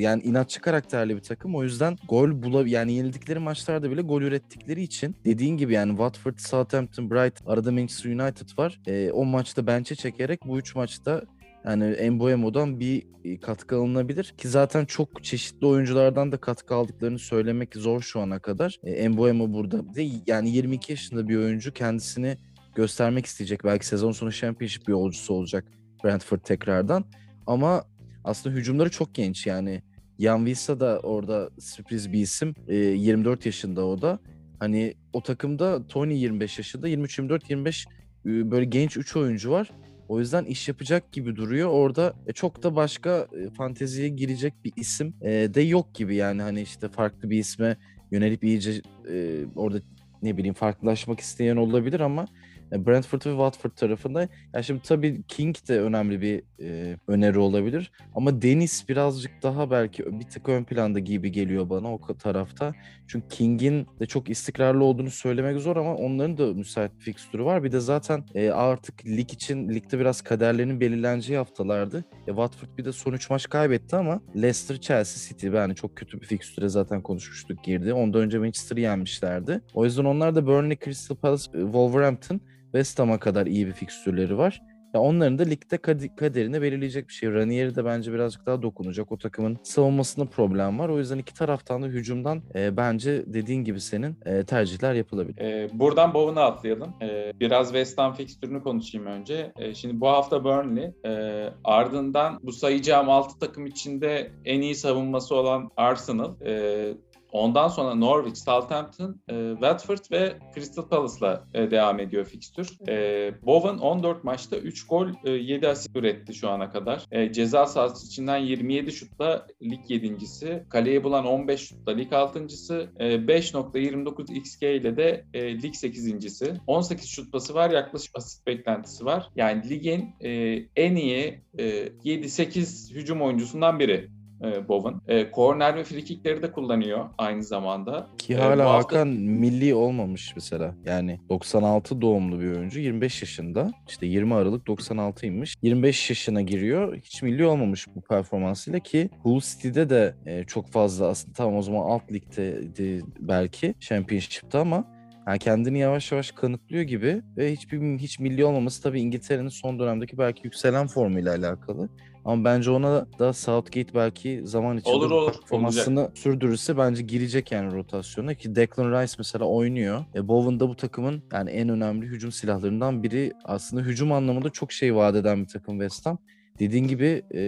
yani 0.00 0.22
inatçı 0.22 0.60
karakterli 0.60 1.16
bir 1.16 1.21
takım. 1.22 1.54
O 1.54 1.62
yüzden 1.62 1.96
gol 2.08 2.42
bula 2.42 2.68
yani 2.68 2.92
yenildikleri 2.92 3.38
maçlarda 3.38 3.90
bile 3.90 4.02
gol 4.02 4.22
ürettikleri 4.22 4.82
için 4.82 5.16
dediğin 5.24 5.56
gibi 5.56 5.72
yani 5.72 5.90
Watford, 5.90 6.38
Southampton, 6.38 7.10
Bright 7.10 7.34
arada 7.46 7.72
Manchester 7.72 8.10
United 8.10 8.58
var. 8.58 8.80
E, 8.86 9.10
o 9.12 9.24
maçta 9.24 9.66
bench'e 9.66 9.94
çekerek 9.94 10.40
bu 10.46 10.58
üç 10.58 10.74
maçta 10.74 11.22
yani 11.64 11.84
Embuemo'dan 11.84 12.80
bir 12.80 13.06
e, 13.24 13.40
katkı 13.40 13.76
alınabilir 13.76 14.34
ki 14.38 14.48
zaten 14.48 14.84
çok 14.84 15.24
çeşitli 15.24 15.66
oyunculardan 15.66 16.32
da 16.32 16.36
katkı 16.36 16.74
aldıklarını 16.74 17.18
söylemek 17.18 17.76
zor 17.76 18.00
şu 18.00 18.20
ana 18.20 18.38
kadar. 18.38 18.80
E, 18.84 18.90
Embuemo 18.90 19.52
burada 19.52 19.84
yani 20.26 20.50
22 20.50 20.92
yaşında 20.92 21.28
bir 21.28 21.36
oyuncu 21.36 21.72
kendisini 21.72 22.36
göstermek 22.74 23.26
isteyecek. 23.26 23.64
Belki 23.64 23.86
sezon 23.86 24.12
sonu 24.12 24.32
Championship 24.32 24.88
bir 24.88 24.92
yolcusu 24.92 25.34
olacak 25.34 25.64
Brentford 26.04 26.40
tekrardan. 26.40 27.04
Ama 27.46 27.84
aslında 28.24 28.56
hücumları 28.56 28.90
çok 28.90 29.14
genç 29.14 29.46
yani 29.46 29.82
Jan 30.18 30.46
Visa 30.46 30.80
da 30.80 31.00
orada 31.02 31.50
sürpriz 31.58 32.12
bir 32.12 32.20
isim. 32.20 32.54
E, 32.68 32.76
24 32.76 33.46
yaşında 33.46 33.86
o 33.86 34.02
da. 34.02 34.18
Hani 34.58 34.94
o 35.12 35.22
takımda 35.22 35.86
Tony 35.86 36.14
25 36.14 36.58
yaşında, 36.58 36.88
23, 36.88 37.18
24, 37.18 37.50
25 37.50 37.86
böyle 38.24 38.64
genç 38.64 38.96
3 38.96 39.16
oyuncu 39.16 39.50
var. 39.50 39.70
O 40.08 40.18
yüzden 40.18 40.44
iş 40.44 40.68
yapacak 40.68 41.12
gibi 41.12 41.36
duruyor. 41.36 41.68
Orada 41.68 42.14
e, 42.26 42.32
çok 42.32 42.62
da 42.62 42.76
başka 42.76 43.28
e, 43.32 43.50
fanteziye 43.50 44.08
girecek 44.08 44.54
bir 44.64 44.72
isim 44.76 45.14
e, 45.22 45.30
de 45.30 45.60
yok 45.60 45.94
gibi. 45.94 46.16
Yani 46.16 46.42
hani 46.42 46.62
işte 46.62 46.88
farklı 46.88 47.30
bir 47.30 47.38
isme 47.38 47.76
yönelip 48.10 48.44
iyice 48.44 48.82
e, 49.10 49.44
orada 49.56 49.80
ne 50.22 50.36
bileyim 50.36 50.54
farklılaşmak 50.54 51.20
isteyen 51.20 51.56
olabilir 51.56 52.00
ama 52.00 52.22
e, 52.22 52.26
Brentford 52.72 53.26
ve 53.26 53.30
Watford 53.30 53.70
tarafında. 53.70 54.28
Ya 54.54 54.62
şimdi 54.62 54.82
tabii 54.82 55.22
King 55.28 55.56
de 55.68 55.80
önemli 55.80 56.20
bir 56.20 56.42
e, 56.60 56.96
öneri 57.08 57.38
olabilir. 57.38 57.92
Ama 58.14 58.42
Deniz 58.42 58.84
birazcık 58.88 59.42
daha 59.42 59.70
belki 59.70 60.20
bir 60.20 60.24
tık 60.24 60.48
ön 60.48 60.64
planda 60.64 60.98
gibi 60.98 61.32
geliyor 61.32 61.70
bana 61.70 61.94
o 61.94 62.00
tarafta. 62.18 62.72
Çünkü 63.06 63.28
King'in 63.28 63.86
de 64.00 64.06
çok 64.06 64.30
istikrarlı 64.30 64.84
olduğunu 64.84 65.10
söylemek 65.10 65.60
zor 65.60 65.76
ama 65.76 65.94
onların 65.94 66.38
da 66.38 66.54
müsait 66.54 66.92
bir 66.98 67.04
fikstürü 67.04 67.44
var. 67.44 67.64
Bir 67.64 67.72
de 67.72 67.80
zaten 67.80 68.24
e, 68.34 68.50
artık 68.50 69.06
lig 69.06 69.32
için 69.32 69.68
ligde 69.68 69.98
biraz 69.98 70.22
kaderlerinin 70.22 70.80
belirleneceği 70.80 71.38
haftalardı. 71.38 72.04
E, 72.26 72.26
Watford 72.26 72.78
bir 72.78 72.84
de 72.84 72.92
son 72.92 73.12
3 73.12 73.30
maç 73.30 73.48
kaybetti 73.48 73.96
ama 73.96 74.20
Leicester, 74.36 74.80
Chelsea, 74.80 75.28
City 75.28 75.46
yani 75.46 75.74
çok 75.74 75.96
kötü 75.96 76.20
bir 76.20 76.26
fikstüre 76.26 76.68
zaten 76.68 77.02
konuşmuştuk 77.02 77.64
girdi. 77.64 77.92
Ondan 77.92 78.20
önce 78.20 78.38
Manchester'ı 78.38 78.80
yenmişlerdi. 78.80 79.60
O 79.74 79.84
yüzden 79.84 80.04
onlar 80.04 80.34
da 80.34 80.46
Burnley, 80.46 80.78
Crystal 80.84 81.16
Palace, 81.16 81.50
e, 81.54 81.60
Wolverhampton 81.60 82.40
West 82.72 82.98
Ham'a 82.98 83.18
kadar 83.18 83.46
iyi 83.46 83.66
bir 83.66 83.72
fikstürleri 83.72 84.38
var. 84.38 84.62
Ya 84.94 85.00
onların 85.00 85.38
da 85.38 85.42
ligde 85.42 85.78
kaderini 86.16 86.62
belirleyecek 86.62 87.08
bir 87.08 87.12
şey. 87.12 87.32
Ranieri 87.32 87.74
de 87.74 87.84
bence 87.84 88.12
birazcık 88.12 88.46
daha 88.46 88.62
dokunacak. 88.62 89.12
O 89.12 89.18
takımın 89.18 89.58
savunmasında 89.62 90.26
problem 90.26 90.78
var. 90.78 90.88
O 90.88 90.98
yüzden 90.98 91.18
iki 91.18 91.34
taraftan 91.34 91.82
da 91.82 91.86
hücumdan 91.86 92.42
e, 92.54 92.76
bence 92.76 93.24
dediğin 93.26 93.64
gibi 93.64 93.80
senin 93.80 94.16
e, 94.26 94.44
tercihler 94.44 94.94
yapılabilir. 94.94 95.40
E, 95.40 95.68
buradan 95.72 96.14
Bowen'a 96.14 96.42
atlayalım. 96.42 96.94
E, 97.02 97.32
biraz 97.40 97.66
West 97.66 97.98
Ham 97.98 98.14
fikstürünü 98.14 98.62
konuşayım 98.62 99.06
önce. 99.06 99.52
E, 99.58 99.74
şimdi 99.74 100.00
bu 100.00 100.08
hafta 100.08 100.44
Burnley. 100.44 100.92
E, 101.06 101.48
ardından 101.64 102.38
bu 102.42 102.52
sayacağım 102.52 103.10
6 103.10 103.38
takım 103.38 103.66
içinde 103.66 104.30
en 104.44 104.60
iyi 104.60 104.74
savunması 104.74 105.34
olan 105.34 105.70
Arsenal. 105.76 106.40
E, 106.46 106.94
Ondan 107.32 107.68
sonra 107.68 107.94
Norwich, 107.94 108.36
Southampton, 108.36 109.20
e, 109.28 109.50
Watford 109.52 110.10
ve 110.10 110.38
Crystal 110.54 110.88
Palace'la 110.88 111.44
e, 111.54 111.70
devam 111.70 112.00
ediyor 112.00 112.24
fikstür. 112.24 112.78
E, 112.88 113.32
Bowen 113.42 113.78
14 113.78 114.24
maçta 114.24 114.56
3 114.56 114.86
gol, 114.86 115.08
e, 115.24 115.30
7 115.30 115.68
asist 115.68 115.96
üretti 115.96 116.34
şu 116.34 116.50
ana 116.50 116.70
kadar. 116.70 117.06
E, 117.10 117.32
ceza 117.32 117.66
sahası 117.66 118.06
içinden 118.06 118.36
27 118.36 118.92
şutla 118.92 119.46
lig 119.62 119.90
7.si. 119.90 120.66
Kaleye 120.70 121.04
bulan 121.04 121.26
15 121.26 121.60
şutla 121.60 121.92
lig 121.92 122.12
6.sı. 122.12 122.90
E, 122.98 123.06
5.29 123.14 124.32
XG 124.34 124.62
ile 124.62 124.96
de 124.96 125.24
e, 125.34 125.62
lig 125.62 125.74
8.si. 125.74 126.54
18 126.66 127.08
şut 127.08 127.32
pası 127.32 127.54
var, 127.54 127.70
yaklaşık 127.70 128.18
asist 128.18 128.46
beklentisi 128.46 129.04
var. 129.04 129.28
Yani 129.36 129.70
ligin 129.70 130.14
e, 130.20 130.30
en 130.76 130.96
iyi 130.96 131.42
e, 131.58 131.64
7-8 131.86 132.94
hücum 132.94 133.22
oyuncusundan 133.22 133.78
biri 133.78 134.08
e, 134.42 134.68
Bowen. 134.68 134.94
E, 135.08 135.30
korner 135.30 135.76
ve 135.76 135.84
frikikleri 135.84 136.42
de 136.42 136.52
kullanıyor 136.52 137.04
aynı 137.18 137.42
zamanda. 137.42 138.06
Ki 138.18 138.34
e, 138.34 138.36
hala 138.36 138.62
e, 138.62 138.66
hafta... 138.66 138.98
Hakan 138.98 139.08
milli 139.08 139.74
olmamış 139.74 140.32
mesela. 140.34 140.74
Yani 140.84 141.20
96 141.28 142.00
doğumlu 142.00 142.40
bir 142.40 142.56
oyuncu 142.56 142.80
25 142.80 143.22
yaşında. 143.22 143.72
İşte 143.88 144.06
20 144.06 144.34
Aralık 144.34 144.66
96'ymış. 144.66 145.54
25 145.62 146.10
yaşına 146.10 146.40
giriyor. 146.42 146.96
Hiç 146.96 147.22
milli 147.22 147.46
olmamış 147.46 147.86
bu 147.96 148.00
performansıyla 148.00 148.80
ki 148.80 149.10
Hull 149.22 149.40
City'de 149.40 149.90
de 149.90 150.14
e, 150.26 150.44
çok 150.44 150.68
fazla 150.68 151.06
aslında 151.06 151.34
tamam 151.34 151.56
o 151.56 151.62
zaman 151.62 151.82
alt 151.82 152.12
ligde 152.12 153.00
belki 153.20 153.74
Championship'te 153.80 154.58
ama 154.58 154.84
yani 155.26 155.38
kendini 155.38 155.78
yavaş 155.78 156.12
yavaş 156.12 156.30
kanıtlıyor 156.30 156.82
gibi 156.82 157.22
ve 157.36 157.52
hiçbir 157.52 157.98
hiç 157.98 158.18
milli 158.18 158.44
olmaması 158.44 158.82
tabii 158.82 159.00
İngiltere'nin 159.00 159.48
son 159.48 159.78
dönemdeki 159.78 160.18
belki 160.18 160.40
yükselen 160.44 160.86
formuyla 160.86 161.34
alakalı. 161.34 161.88
Ama 162.24 162.44
bence 162.44 162.70
ona 162.70 163.06
da 163.18 163.32
Southgate 163.32 163.94
belki 163.94 164.40
zaman 164.44 164.76
içinde 164.76 164.94
olur, 164.94 165.10
olur, 165.10 165.32
performansını 165.32 166.00
olacak. 166.00 166.18
sürdürürse 166.18 166.78
bence 166.78 167.02
girecek 167.02 167.52
yani 167.52 167.72
rotasyona 167.72 168.34
ki 168.34 168.56
Declan 168.56 169.02
Rice 169.02 169.14
mesela 169.18 169.44
oynuyor. 169.44 170.04
E, 170.14 170.28
Bowen 170.28 170.60
da 170.60 170.68
bu 170.68 170.76
takımın 170.76 171.22
yani 171.32 171.50
en 171.50 171.68
önemli 171.68 172.06
hücum 172.06 172.32
silahlarından 172.32 173.02
biri. 173.02 173.32
Aslında 173.44 173.82
hücum 173.82 174.12
anlamında 174.12 174.50
çok 174.50 174.72
şey 174.72 174.94
vaat 174.94 175.16
eden 175.16 175.42
bir 175.42 175.48
takım 175.48 175.80
West 175.80 176.06
Ham 176.06 176.18
dediğin 176.58 176.86
gibi 176.86 177.22
e, 177.34 177.40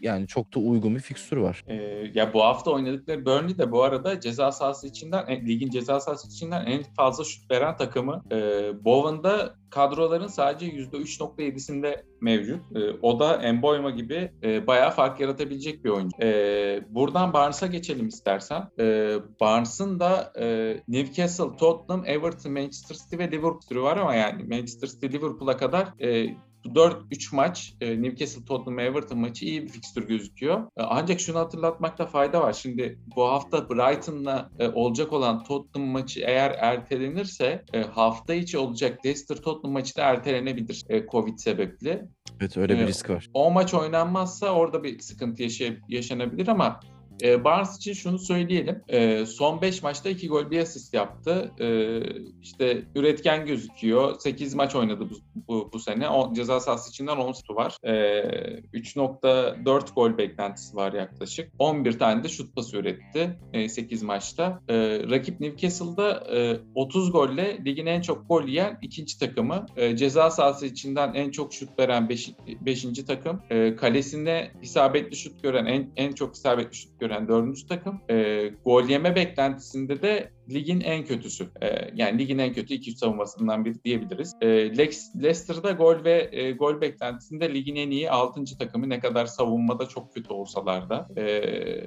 yani 0.00 0.26
çok 0.26 0.54
da 0.54 0.60
uygun 0.60 0.94
bir 0.94 1.00
fikstür 1.00 1.36
var. 1.36 1.64
E, 1.68 1.74
ya 2.14 2.34
bu 2.34 2.42
hafta 2.42 2.70
oynadıkları 2.70 3.26
Burnley 3.26 3.58
de 3.58 3.72
bu 3.72 3.82
arada 3.82 4.20
ceza 4.20 4.52
sahası 4.52 4.86
içinden 4.86 5.26
e, 5.26 5.46
ligin 5.46 5.70
ceza 5.70 6.00
sahası 6.00 6.28
içinden 6.28 6.66
en 6.66 6.82
fazla 6.82 7.24
şut 7.24 7.50
veren 7.50 7.76
takımı. 7.76 8.22
E, 8.32 8.36
Bowen'da 8.84 9.54
kadroların 9.70 10.26
sadece 10.26 10.66
%3.7'sinde 10.66 12.02
mevcut. 12.20 12.76
E, 12.76 12.78
o 13.02 13.20
da 13.20 13.42
Emboyma 13.42 13.90
gibi 13.90 14.32
e, 14.42 14.66
bayağı 14.66 14.90
fark 14.90 15.20
yaratabilecek 15.20 15.84
bir 15.84 15.90
oyuncu. 15.90 16.16
E, 16.22 16.80
buradan 16.88 17.32
Barnes'a 17.32 17.66
geçelim 17.66 18.08
istersen. 18.08 18.62
E, 18.80 19.16
Barnes'ın 19.40 20.00
da 20.00 20.32
e, 20.40 20.76
Newcastle, 20.88 21.56
Tottenham, 21.56 22.06
Everton, 22.06 22.52
Manchester 22.52 22.96
City 22.96 23.18
ve 23.18 23.30
Liverpool 23.30 23.82
var 23.82 23.96
ama 23.96 24.14
yani 24.14 24.42
Manchester 24.42 24.88
City, 24.88 25.06
Liverpool'a 25.06 25.56
kadar 25.56 25.88
e, 26.00 26.36
4-3 26.64 27.34
maç 27.36 27.74
e, 27.80 28.02
Newcastle 28.02 28.44
Tottenham 28.44 28.78
Everton 28.78 29.18
maçı 29.18 29.44
iyi 29.44 29.62
bir 29.62 29.68
fikstür 29.68 30.08
gözüküyor. 30.08 30.60
E, 30.76 30.82
ancak 30.82 31.20
şunu 31.20 31.38
hatırlatmakta 31.38 32.06
fayda 32.06 32.40
var. 32.40 32.52
Şimdi 32.52 32.98
bu 33.16 33.24
hafta 33.24 33.68
Brighton'la 33.70 34.50
e, 34.58 34.68
olacak 34.68 35.12
olan 35.12 35.44
Tottenham 35.44 35.88
maçı 35.90 36.20
eğer 36.20 36.56
ertelenirse 36.58 37.64
hafta 37.94 38.34
içi 38.34 38.58
olacak 38.58 39.06
Leicester 39.06 39.36
Tottenham 39.36 39.72
maçı 39.72 39.96
da 39.96 40.02
ertelenebilir 40.02 40.84
Covid 41.12 41.38
sebeple. 41.38 42.08
Evet 42.40 42.56
öyle 42.56 42.78
bir 42.78 42.86
risk 42.86 43.10
var. 43.10 43.30
O 43.34 43.50
maç 43.50 43.74
oynanmazsa 43.74 44.50
orada 44.50 44.82
bir 44.84 44.98
sıkıntı 44.98 45.42
yaşay- 45.42 45.78
yaşanabilir 45.88 46.48
ama 46.48 46.80
E, 47.22 47.44
Barnes 47.44 47.76
için 47.76 47.92
şunu 47.92 48.18
söyleyelim. 48.18 48.82
E, 48.88 49.26
son 49.26 49.62
5 49.62 49.82
maçta 49.82 50.08
2 50.08 50.28
gol 50.28 50.50
bir 50.50 50.60
asist 50.60 50.94
yaptı. 50.94 51.52
E, 51.60 52.00
işte 52.42 52.82
üretken 52.94 53.46
gözüküyor. 53.46 54.18
8 54.18 54.54
maç 54.54 54.74
oynadı 54.74 55.08
bu, 55.10 55.14
bu, 55.48 55.70
bu 55.72 55.78
sene. 55.78 56.08
O, 56.08 56.34
ceza 56.34 56.60
sahası 56.60 56.90
içinden 56.90 57.16
10 57.16 57.32
şutu 57.32 57.54
var. 57.54 57.76
E, 57.82 57.92
3.4 57.92 59.94
gol 59.94 60.18
beklentisi 60.18 60.76
var 60.76 60.92
yaklaşık. 60.92 61.52
11 61.58 61.98
tane 61.98 62.24
de 62.24 62.28
şut 62.28 62.56
pası 62.56 62.76
üretti 62.76 63.38
e, 63.52 63.68
8 63.68 64.02
maçta. 64.02 64.60
E, 64.68 64.74
rakip 65.10 65.40
Newcastle'da 65.40 66.36
e, 66.36 66.60
30 66.74 67.12
golle 67.12 67.64
ligin 67.64 67.86
en 67.86 68.00
çok 68.00 68.28
gol 68.28 68.44
yiyen 68.44 68.78
ikinci 68.82 69.18
takımı. 69.18 69.66
E, 69.76 69.96
ceza 69.96 70.30
sahası 70.30 70.66
içinden 70.66 71.14
en 71.14 71.30
çok 71.30 71.54
şut 71.54 71.78
veren 71.78 72.08
5. 72.08 72.30
Beş, 72.60 72.86
takım. 73.06 73.42
E, 73.50 73.76
kalesinde 73.76 74.52
isabetli 74.62 75.16
şut 75.16 75.42
gören 75.42 75.66
en, 75.66 75.90
en 75.96 76.12
çok 76.12 76.34
isabetli 76.34 76.76
şut 76.76 77.00
gören 77.00 77.09
dördüncü 77.28 77.66
takım. 77.66 78.00
E, 78.10 78.46
gol 78.64 78.84
yeme 78.88 79.14
beklentisinde 79.16 80.02
de 80.02 80.30
ligin 80.50 80.80
en 80.80 81.04
kötüsü. 81.04 81.44
E, 81.62 81.68
yani 81.94 82.18
ligin 82.18 82.38
en 82.38 82.52
kötü 82.52 82.74
iki 82.74 82.92
savunmasından 82.92 83.64
biri 83.64 83.84
diyebiliriz. 83.84 84.32
E, 84.40 84.46
Leicester'da 84.78 85.70
gol 85.72 86.04
ve 86.04 86.28
e, 86.32 86.52
gol 86.52 86.80
beklentisinde 86.80 87.54
ligin 87.54 87.76
en 87.76 87.90
iyi 87.90 88.10
6. 88.10 88.58
takımı 88.58 88.88
ne 88.88 89.00
kadar 89.00 89.26
savunmada 89.26 89.86
çok 89.88 90.14
kötü 90.14 90.32
olsalar 90.32 90.90
da. 90.90 91.08
E, 91.16 91.22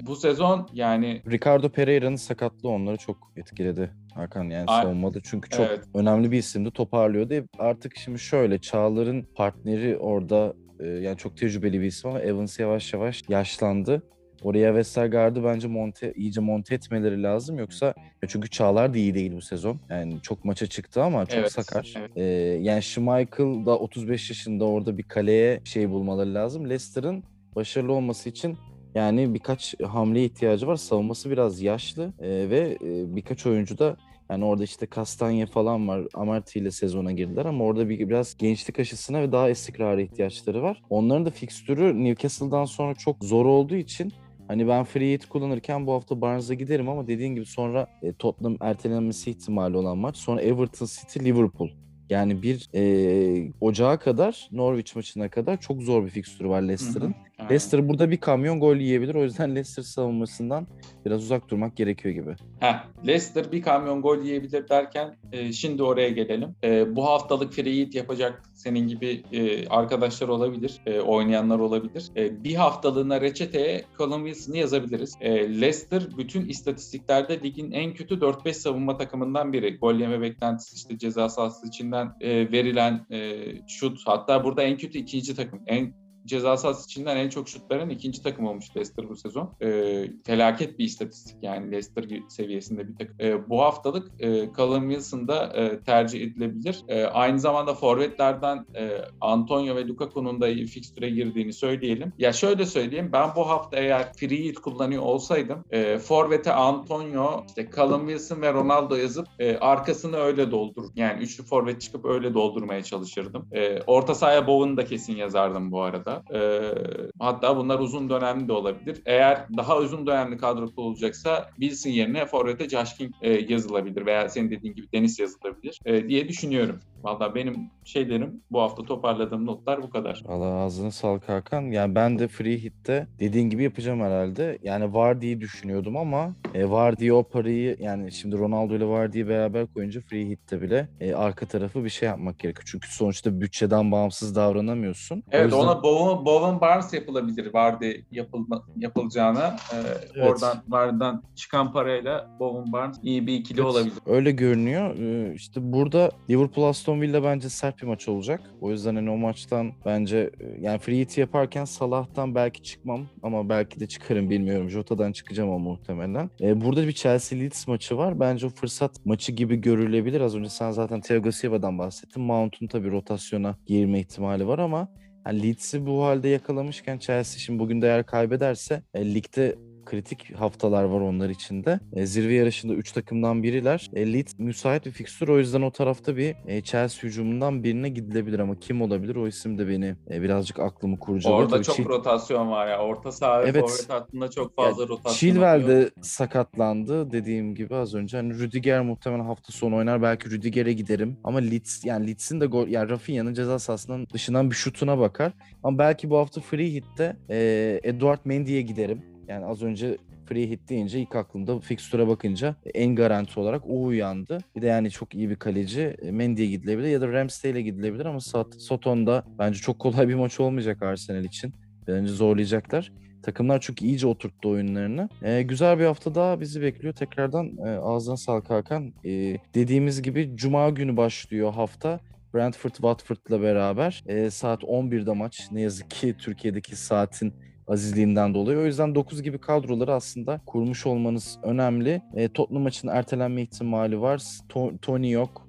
bu 0.06 0.16
sezon 0.16 0.68
yani 0.72 1.22
Ricardo 1.30 1.68
Pereira'nın 1.68 2.16
sakatlığı 2.16 2.68
onları 2.68 2.96
çok 2.96 3.32
etkiledi. 3.36 3.90
Hakan 4.14 4.44
yani 4.44 4.64
Ay- 4.66 4.82
savunmada 4.82 5.18
çünkü 5.24 5.50
çok 5.50 5.66
Evet. 5.66 5.80
önemli 5.94 6.30
bir 6.32 6.38
isimdi 6.38 6.70
toparlıyordu. 6.70 7.34
E, 7.34 7.44
Artık 7.58 7.96
şimdi 7.96 8.18
şöyle 8.18 8.58
Çağlar'ın 8.58 9.22
partneri 9.36 9.96
orada 9.98 10.54
e, 10.80 10.86
yani 10.86 11.16
çok 11.16 11.36
tecrübeli 11.36 11.80
bir 11.80 11.86
isim 11.86 12.10
ama 12.10 12.20
Evans 12.20 12.58
yavaş 12.58 12.92
yavaş 12.92 13.22
yaşlandı. 13.28 14.02
Oraya 14.44 14.68
Westergaard'ı 14.68 15.44
bence 15.44 15.68
monte, 15.68 16.12
iyice 16.16 16.40
monte 16.40 16.74
etmeleri 16.74 17.22
lazım. 17.22 17.58
Yoksa 17.58 17.94
çünkü 18.28 18.50
Çağlar 18.50 18.94
da 18.94 18.98
iyi 18.98 19.14
değil 19.14 19.32
bu 19.36 19.40
sezon. 19.40 19.80
Yani 19.90 20.16
çok 20.22 20.44
maça 20.44 20.66
çıktı 20.66 21.02
ama 21.02 21.26
çok 21.26 21.38
Evet, 21.38 21.52
sakar. 21.52 21.94
evet. 21.98 22.10
Ee, 22.16 22.22
yani 22.62 22.82
Schmeichel 22.82 23.66
da 23.66 23.78
35 23.78 24.30
yaşında 24.30 24.64
orada 24.64 24.98
bir 24.98 25.02
kaleye 25.02 25.60
şey 25.64 25.90
bulmaları 25.90 26.34
lazım. 26.34 26.64
Leicester'ın 26.70 27.24
başarılı 27.56 27.92
olması 27.92 28.28
için 28.28 28.56
yani 28.94 29.34
birkaç 29.34 29.74
hamle 29.80 30.24
ihtiyacı 30.24 30.66
var. 30.66 30.76
Savunması 30.76 31.30
biraz 31.30 31.62
yaşlı 31.62 32.12
e, 32.20 32.28
ve 32.28 32.78
e, 32.84 33.16
birkaç 33.16 33.46
oyuncu 33.46 33.78
da 33.78 33.96
yani 34.30 34.44
orada 34.44 34.64
işte 34.64 34.86
Kastanya 34.86 35.46
falan 35.46 35.88
var. 35.88 36.02
Amarty 36.14 36.58
ile 36.58 36.70
sezona 36.70 37.12
girdiler 37.12 37.44
ama 37.44 37.64
orada 37.64 37.88
bir 37.88 38.08
biraz 38.08 38.36
gençlik 38.36 38.78
aşısına 38.78 39.22
ve 39.22 39.32
daha 39.32 39.50
istikrara 39.50 40.00
ihtiyaçları 40.00 40.62
var. 40.62 40.82
Onların 40.90 41.26
da 41.26 41.30
fikstürü 41.30 42.04
Newcastle'dan 42.04 42.64
sonra 42.64 42.94
çok 42.94 43.24
zor 43.24 43.46
olduğu 43.46 43.74
için 43.76 44.12
Hani 44.48 44.68
ben 44.68 44.84
free 44.84 45.12
hit 45.12 45.26
kullanırken 45.26 45.86
bu 45.86 45.92
hafta 45.92 46.20
Barnes'a 46.20 46.54
giderim 46.54 46.88
ama 46.88 47.06
dediğin 47.06 47.34
gibi 47.34 47.46
sonra 47.46 47.86
e, 48.02 48.12
Tottenham 48.12 48.56
ertelenmesi 48.60 49.30
ihtimali 49.30 49.76
olan 49.76 49.98
maç. 49.98 50.16
Sonra 50.16 50.40
Everton 50.40 50.86
City 50.86 51.18
Liverpool. 51.18 51.68
Yani 52.10 52.42
bir 52.42 52.68
e, 52.74 53.52
ocağa 53.60 53.98
kadar 53.98 54.48
Norwich 54.52 54.96
maçına 54.96 55.28
kadar 55.28 55.60
çok 55.60 55.82
zor 55.82 56.04
bir 56.04 56.10
fikstürü 56.10 56.48
var 56.48 56.62
Leicester'ın. 56.62 57.14
Leicester 57.40 57.88
burada 57.88 58.10
bir 58.10 58.16
kamyon 58.16 58.60
gol 58.60 58.76
yiyebilir. 58.76 59.14
O 59.14 59.22
yüzden 59.22 59.50
Leicester 59.50 59.82
savunmasından 59.82 60.66
biraz 61.06 61.22
uzak 61.22 61.50
durmak 61.50 61.76
gerekiyor 61.76 62.14
gibi. 62.14 62.36
Heh, 62.60 62.84
Leicester 63.06 63.52
bir 63.52 63.62
kamyon 63.62 64.02
gol 64.02 64.18
yiyebilir 64.18 64.68
derken 64.68 65.16
e, 65.32 65.52
şimdi 65.52 65.82
oraya 65.82 66.08
gelelim. 66.08 66.54
E, 66.64 66.96
bu 66.96 67.04
haftalık 67.04 67.52
free 67.52 67.76
hit 67.76 67.94
yapacak 67.94 68.42
senin 68.64 68.88
gibi 68.88 69.22
e, 69.32 69.68
arkadaşlar 69.68 70.28
olabilir, 70.28 70.80
e, 70.86 71.00
oynayanlar 71.00 71.58
olabilir. 71.58 72.10
E, 72.16 72.44
bir 72.44 72.54
haftalığına 72.54 73.20
reçeteye 73.20 73.84
Callum 73.98 74.26
Wilson'ı 74.26 74.56
yazabiliriz. 74.56 75.16
E, 75.20 75.60
Leicester 75.60 76.02
bütün 76.18 76.46
istatistiklerde 76.46 77.42
ligin 77.42 77.70
en 77.70 77.94
kötü 77.94 78.14
4-5 78.14 78.52
savunma 78.52 78.96
takımından 78.96 79.52
biri. 79.52 79.76
Gol 79.76 79.94
yeme 79.94 80.20
beklentisi 80.20 80.76
işte 80.76 80.98
ceza 80.98 81.28
sahası 81.28 81.66
içinden 81.66 82.12
e, 82.20 82.52
verilen 82.52 83.06
e, 83.10 83.42
şut. 83.68 83.98
Hatta 84.06 84.44
burada 84.44 84.62
en 84.62 84.76
kötü 84.76 84.98
ikinci 84.98 85.36
takım. 85.36 85.60
En 85.66 85.94
ceza 86.26 86.56
sahası 86.56 86.86
içinden 86.86 87.16
en 87.16 87.28
çok 87.28 87.48
şut 87.48 87.70
veren 87.70 87.88
ikinci 87.88 88.22
takım 88.22 88.46
olmuş 88.46 88.76
Leicester 88.76 89.08
bu 89.08 89.16
sezon. 89.16 89.54
Ee, 89.62 90.06
felaket 90.24 90.78
bir 90.78 90.84
istatistik 90.84 91.36
yani 91.42 91.70
Leicester 91.70 92.04
seviyesinde 92.28 92.88
bir 92.88 92.94
takım. 92.94 93.16
Ee, 93.20 93.48
bu 93.48 93.60
haftalık 93.60 94.10
e, 94.18 94.50
Callum 94.56 94.90
Wilson 94.90 95.28
e, 95.54 95.80
tercih 95.80 96.22
edilebilir. 96.22 96.82
E, 96.88 97.04
aynı 97.04 97.38
zamanda 97.38 97.74
forvetlerden 97.74 98.66
e, 98.74 98.90
Antonio 99.20 99.76
ve 99.76 99.88
Lukaku'nun 99.88 100.40
da 100.40 100.48
iyi 100.48 100.66
fikstüre 100.66 101.10
girdiğini 101.10 101.52
söyleyelim. 101.52 102.12
Ya 102.18 102.32
şöyle 102.32 102.66
söyleyeyim 102.66 103.10
ben 103.12 103.28
bu 103.36 103.48
hafta 103.48 103.76
eğer 103.76 104.12
free 104.12 104.44
hit 104.44 104.58
kullanıyor 104.58 105.02
olsaydım 105.02 105.64
e, 105.70 105.98
forvete 105.98 106.52
Antonio, 106.52 107.44
işte 107.46 107.70
Callum 107.76 108.08
Wilson 108.08 108.42
ve 108.42 108.52
Ronaldo 108.52 108.96
yazıp 108.96 109.28
e, 109.38 109.56
arkasını 109.58 110.16
öyle 110.16 110.50
doldur. 110.50 110.84
Yani 110.96 111.22
üçlü 111.22 111.44
forvet 111.44 111.80
çıkıp 111.80 112.04
öyle 112.04 112.34
doldurmaya 112.34 112.82
çalışırdım. 112.82 113.48
E, 113.52 113.82
orta 113.86 114.14
sahaya 114.14 114.46
Bowen'ı 114.46 114.76
da 114.76 114.84
kesin 114.84 115.16
yazardım 115.16 115.72
bu 115.72 115.82
arada. 115.82 116.13
Ee, 116.34 116.74
hatta 117.18 117.56
bunlar 117.56 117.78
uzun 117.78 118.10
dönemli 118.10 118.48
de 118.48 118.52
olabilir. 118.52 119.02
Eğer 119.06 119.46
daha 119.56 119.78
uzun 119.78 120.06
dönemli 120.06 120.36
kadro 120.38 120.68
olacaksa 120.76 121.50
Wilson 121.60 121.90
yerine 121.90 122.26
Forvet'e 122.26 122.68
Josh 122.68 122.94
King 122.94 123.12
e, 123.22 123.32
yazılabilir 123.32 124.06
veya 124.06 124.28
senin 124.28 124.50
dediğin 124.50 124.74
gibi 124.74 124.86
Deniz 124.92 125.18
yazılabilir 125.18 125.80
e, 125.84 126.08
diye 126.08 126.28
düşünüyorum. 126.28 126.80
Valla 127.04 127.34
benim 127.34 127.70
şeylerim 127.84 128.40
bu 128.50 128.60
hafta 128.60 128.82
toparladığım 128.82 129.46
notlar 129.46 129.82
bu 129.82 129.90
kadar. 129.90 130.22
Allah 130.28 130.46
ağzını 130.54 130.92
sağlık 130.92 131.28
Hakan. 131.28 131.62
Yani 131.62 131.94
ben 131.94 132.18
de 132.18 132.28
free 132.28 132.58
hit'te 132.62 133.06
dediğin 133.20 133.50
gibi 133.50 133.62
yapacağım 133.62 134.00
herhalde. 134.00 134.58
Yani 134.62 134.94
Vardy'yi 134.94 135.40
düşünüyordum 135.40 135.96
ama 135.96 136.34
e, 136.54 136.70
Vardy 136.70 137.12
o 137.12 137.22
parayı 137.22 137.76
yani 137.80 138.12
şimdi 138.12 138.38
Ronaldo 138.38 138.74
ile 138.74 138.86
Vardy'yi 138.86 139.28
beraber 139.28 139.66
koyunca 139.66 140.00
free 140.00 140.28
hit'te 140.28 140.62
bile 140.62 140.88
e, 141.00 141.14
arka 141.14 141.46
tarafı 141.46 141.84
bir 141.84 141.90
şey 141.90 142.08
yapmak 142.08 142.38
gerekiyor. 142.38 142.64
Çünkü 142.70 142.94
sonuçta 142.94 143.40
bütçeden 143.40 143.92
bağımsız 143.92 144.36
davranamıyorsun. 144.36 145.16
O 145.18 145.22
Evet 145.32 145.44
yüzden- 145.44 145.58
ona 145.58 145.82
Bowen, 145.82 146.24
Bowen 146.24 146.60
Barnes 146.60 146.92
yapılabilir 146.92 147.54
vardı 147.54 147.86
yapılma, 148.10 148.62
yapılacağına. 148.76 149.56
Ee, 149.72 149.76
Evet. 150.14 150.30
Oradan 150.30 150.56
Vardy'den 150.68 151.22
çıkan 151.34 151.72
parayla 151.72 152.30
Bowen 152.40 152.72
Barnes 152.72 152.96
iyi 153.02 153.26
bir 153.26 153.32
ikili 153.34 153.60
Evet, 153.60 153.70
olabilir. 153.70 153.94
Öyle 154.06 154.30
görünüyor. 154.30 154.96
Ee, 154.98 155.34
İşte 155.34 155.72
burada 155.72 156.10
Liverpool 156.30 156.68
Aston 156.68 156.93
Villa 157.00 157.24
bence 157.24 157.48
sert 157.48 157.82
bir 157.82 157.86
maç 157.86 158.08
olacak. 158.08 158.40
O 158.60 158.70
yüzden 158.70 158.94
hani 158.94 159.10
o 159.10 159.16
maçtan 159.16 159.72
bence 159.86 160.30
e, 160.40 160.60
yani 160.60 160.78
free 160.78 160.98
hit 160.98 161.18
yaparken 161.18 161.64
Salah'tan 161.64 162.34
belki 162.34 162.62
çıkmam 162.62 163.06
ama 163.22 163.48
belki 163.48 163.80
de 163.80 163.86
çıkarım 163.86 164.30
bilmiyorum. 164.30 164.70
Jota'dan 164.70 165.12
çıkacağım 165.12 165.50
ama 165.50 165.58
muhtemelen. 165.58 166.30
Ee, 166.40 166.60
burada 166.60 166.86
bir 166.86 166.92
Chelsea 166.92 167.38
Leeds 167.38 167.68
maçı 167.68 167.96
var. 167.96 168.20
Bence 168.20 168.46
o 168.46 168.48
fırsat 168.48 169.06
maçı 169.06 169.32
gibi 169.32 169.60
görülebilir. 169.60 170.20
Az 170.20 170.36
önce 170.36 170.48
sen 170.48 170.70
zaten 170.70 171.00
Thiago 171.00 171.32
Silva'dan 171.32 171.78
bahsettin. 171.78 172.22
Mount'un 172.22 172.66
tabii 172.66 172.90
rotasyona 172.90 173.56
girme 173.66 174.00
ihtimali 174.00 174.46
var 174.46 174.58
ama 174.58 174.88
yani 175.26 175.42
Leeds'i 175.42 175.86
bu 175.86 176.04
halde 176.04 176.28
yakalamışken 176.28 176.98
Chelsea 176.98 177.38
şimdi 177.38 177.58
bugün 177.58 177.82
değer 177.82 178.06
kaybederse 178.06 178.82
e, 178.94 179.14
ligde 179.14 179.56
kritik 179.84 180.34
haftalar 180.34 180.84
var 180.84 181.00
onlar 181.00 181.28
için 181.28 181.64
de. 181.64 181.80
E, 181.92 182.06
zirve 182.06 182.34
yarışında 182.34 182.74
3 182.74 182.92
takımdan 182.92 183.42
biriler. 183.42 183.90
E, 183.94 184.12
Leeds 184.12 184.38
müsait 184.38 184.86
bir 184.86 184.90
fikstür 184.90 185.28
o 185.28 185.38
yüzden 185.38 185.62
o 185.62 185.70
tarafta 185.70 186.16
bir 186.16 186.34
e, 186.46 186.60
Chelsea 186.60 187.02
hücumundan 187.02 187.64
birine 187.64 187.88
gidilebilir 187.88 188.38
ama 188.38 188.58
kim 188.58 188.82
olabilir 188.82 189.16
o 189.16 189.28
isim 189.28 189.58
de 189.58 189.68
beni 189.68 189.94
e, 190.10 190.22
birazcık 190.22 190.58
aklımı 190.58 190.98
kurcalıyor. 190.98 191.40
Orada 191.40 191.54
Tabii 191.54 191.64
çok 191.64 191.76
Chil- 191.76 191.88
rotasyon 191.88 192.50
var 192.50 192.66
ya. 192.68 192.78
Orta 192.78 193.12
saha 193.12 193.40
ve 193.42 193.48
Evet. 193.48 193.60
forvet 193.60 193.90
hattında 193.90 194.30
çok 194.30 194.56
fazla 194.56 194.88
rotasyon 194.88 195.12
Chilwell 195.12 195.66
de 195.68 195.90
sakatlandı 196.02 197.12
dediğim 197.12 197.54
gibi 197.54 197.74
az 197.74 197.94
önce. 197.94 198.16
Hani 198.16 198.38
Rüdiger 198.38 198.80
muhtemelen 198.80 199.24
hafta 199.24 199.52
sonu 199.52 199.76
oynar. 199.76 200.02
Belki 200.02 200.30
Rüdiger'e 200.30 200.72
giderim. 200.72 201.16
Ama 201.24 201.38
Leeds 201.38 201.84
yani 201.84 202.06
Leeds'in 202.06 202.40
de 202.40 202.46
gol 202.46 202.68
yani 202.68 202.90
Rafinha'nın 202.90 203.34
ceza 203.34 203.58
sahasının 203.58 204.06
dışından 204.12 204.50
bir 204.50 204.54
şutuna 204.56 204.98
bakar. 204.98 205.32
Ama 205.62 205.78
belki 205.78 206.10
bu 206.10 206.18
hafta 206.18 206.40
free 206.40 206.72
hit'te 206.72 207.16
e, 207.30 207.80
Eduard 207.84 208.18
Mendy'ye 208.24 208.62
giderim. 208.62 209.13
Yani 209.28 209.44
az 209.44 209.62
önce 209.62 209.98
free 210.28 210.50
hit 210.50 210.68
deyince 210.68 211.00
ilk 211.00 211.16
aklımda 211.16 211.60
fixture'a 211.60 212.08
bakınca 212.08 212.56
en 212.74 212.94
garanti 212.94 213.40
olarak 213.40 213.62
o 213.66 213.82
uyandı. 213.82 214.38
Bir 214.56 214.62
de 214.62 214.66
yani 214.66 214.90
çok 214.90 215.14
iyi 215.14 215.30
bir 215.30 215.36
kaleci. 215.36 215.96
E, 216.02 216.10
Mendy'ye 216.10 216.48
gidilebilir 216.48 216.88
ya 216.88 217.00
da 217.00 217.08
Ramsdale'e 217.08 217.62
gidilebilir 217.62 218.04
ama 218.04 218.18
Soton'da 218.58 219.24
bence 219.38 219.58
çok 219.58 219.78
kolay 219.78 220.08
bir 220.08 220.14
maç 220.14 220.40
olmayacak 220.40 220.82
Arsenal 220.82 221.24
için. 221.24 221.54
Bence 221.86 222.12
zorlayacaklar. 222.12 222.92
Takımlar 223.22 223.60
çünkü 223.60 223.84
iyice 223.84 224.06
oturttu 224.06 224.50
oyunlarını. 224.50 225.08
Ee, 225.22 225.42
güzel 225.42 225.78
bir 225.78 225.84
hafta 225.84 226.14
daha 226.14 226.40
bizi 226.40 226.62
bekliyor. 226.62 226.94
Tekrardan 226.94 227.56
e, 227.66 227.68
ağzına 227.68 228.16
sağlık 228.16 228.50
Hakan. 228.50 228.92
Ee, 229.04 229.36
dediğimiz 229.54 230.02
gibi 230.02 230.32
Cuma 230.34 230.70
günü 230.70 230.96
başlıyor 230.96 231.52
hafta. 231.52 232.00
Brentford 232.34 232.72
Watford'la 232.72 233.42
beraber 233.42 234.04
Ee, 234.06 234.30
saat 234.30 234.62
11'de 234.62 235.12
maç. 235.12 235.48
Ne 235.52 235.60
yazık 235.60 235.90
ki 235.90 236.14
Türkiye'deki 236.18 236.76
saatin 236.76 237.34
azizliğinden 237.68 238.34
dolayı. 238.34 238.58
O 238.58 238.64
yüzden 238.64 238.94
9 238.94 239.22
gibi 239.22 239.38
kadroları 239.38 239.94
aslında 239.94 240.40
kurmuş 240.46 240.86
olmanız 240.86 241.38
önemli. 241.42 242.02
E, 242.14 242.28
Tottenham 242.28 242.62
maçının 242.62 242.92
ertelenme 242.92 243.42
ihtimali 243.42 244.00
var. 244.00 244.18
To- 244.48 244.78
Tony 244.78 245.10
yok. 245.10 245.48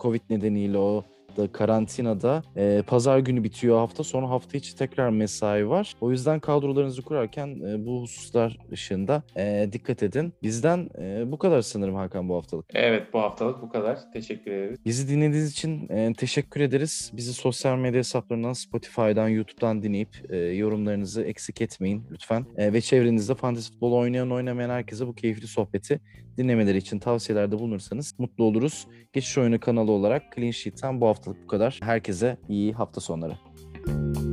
Covid 0.00 0.20
nedeniyle 0.30 0.78
o 0.78 1.04
da 1.36 1.52
karantinada. 1.52 2.42
E, 2.56 2.82
pazar 2.86 3.18
günü 3.18 3.44
bitiyor 3.44 3.78
hafta. 3.78 4.04
Sonra 4.04 4.30
hafta 4.30 4.58
içi 4.58 4.76
tekrar 4.76 5.10
mesai 5.10 5.68
var. 5.68 5.94
O 6.00 6.10
yüzden 6.10 6.40
kadrolarınızı 6.40 7.02
kurarken 7.02 7.48
e, 7.48 7.86
bu 7.86 8.02
hususlar 8.02 8.58
ışığında 8.72 9.22
e, 9.36 9.68
dikkat 9.72 10.02
edin. 10.02 10.32
Bizden 10.42 10.90
e, 10.98 11.32
bu 11.32 11.38
kadar 11.38 11.62
sanırım 11.62 11.94
Hakan 11.94 12.28
bu 12.28 12.36
haftalık. 12.36 12.66
Evet 12.74 13.12
bu 13.12 13.20
haftalık 13.20 13.62
bu 13.62 13.68
kadar. 13.68 13.98
Teşekkür 14.12 14.50
ederiz. 14.50 14.78
Bizi 14.84 15.08
dinlediğiniz 15.08 15.52
için 15.52 15.88
e, 15.88 16.12
teşekkür 16.12 16.60
ederiz. 16.60 17.10
Bizi 17.14 17.32
sosyal 17.32 17.78
medya 17.78 17.98
hesaplarından, 17.98 18.52
Spotify'dan, 18.52 19.28
YouTube'dan 19.28 19.82
dinleyip 19.82 20.30
e, 20.30 20.36
yorumlarınızı 20.36 21.22
eksik 21.22 21.60
etmeyin 21.60 22.04
lütfen. 22.10 22.46
E, 22.56 22.72
ve 22.72 22.80
çevrenizde 22.80 23.34
fantasy 23.34 23.72
futbol 23.72 23.92
oynayan 23.92 24.30
oynamayan 24.32 24.70
herkese 24.70 25.06
bu 25.06 25.14
keyifli 25.14 25.46
sohbeti 25.46 26.00
dinlemeleri 26.40 26.78
için 26.78 26.98
tavsiyelerde 26.98 27.58
bulunursanız 27.58 28.14
mutlu 28.18 28.44
oluruz. 28.44 28.86
Geçiş 29.12 29.38
Oyunu 29.38 29.60
kanalı 29.60 29.92
olarak 29.92 30.22
Clean 30.36 30.50
Sheet'ten 30.50 31.00
bu 31.00 31.06
haftalık 31.06 31.42
bu 31.42 31.46
kadar. 31.46 31.78
Herkese 31.82 32.36
iyi 32.48 32.72
hafta 32.72 33.00
sonları. 33.00 33.32
Müzik 33.86 34.29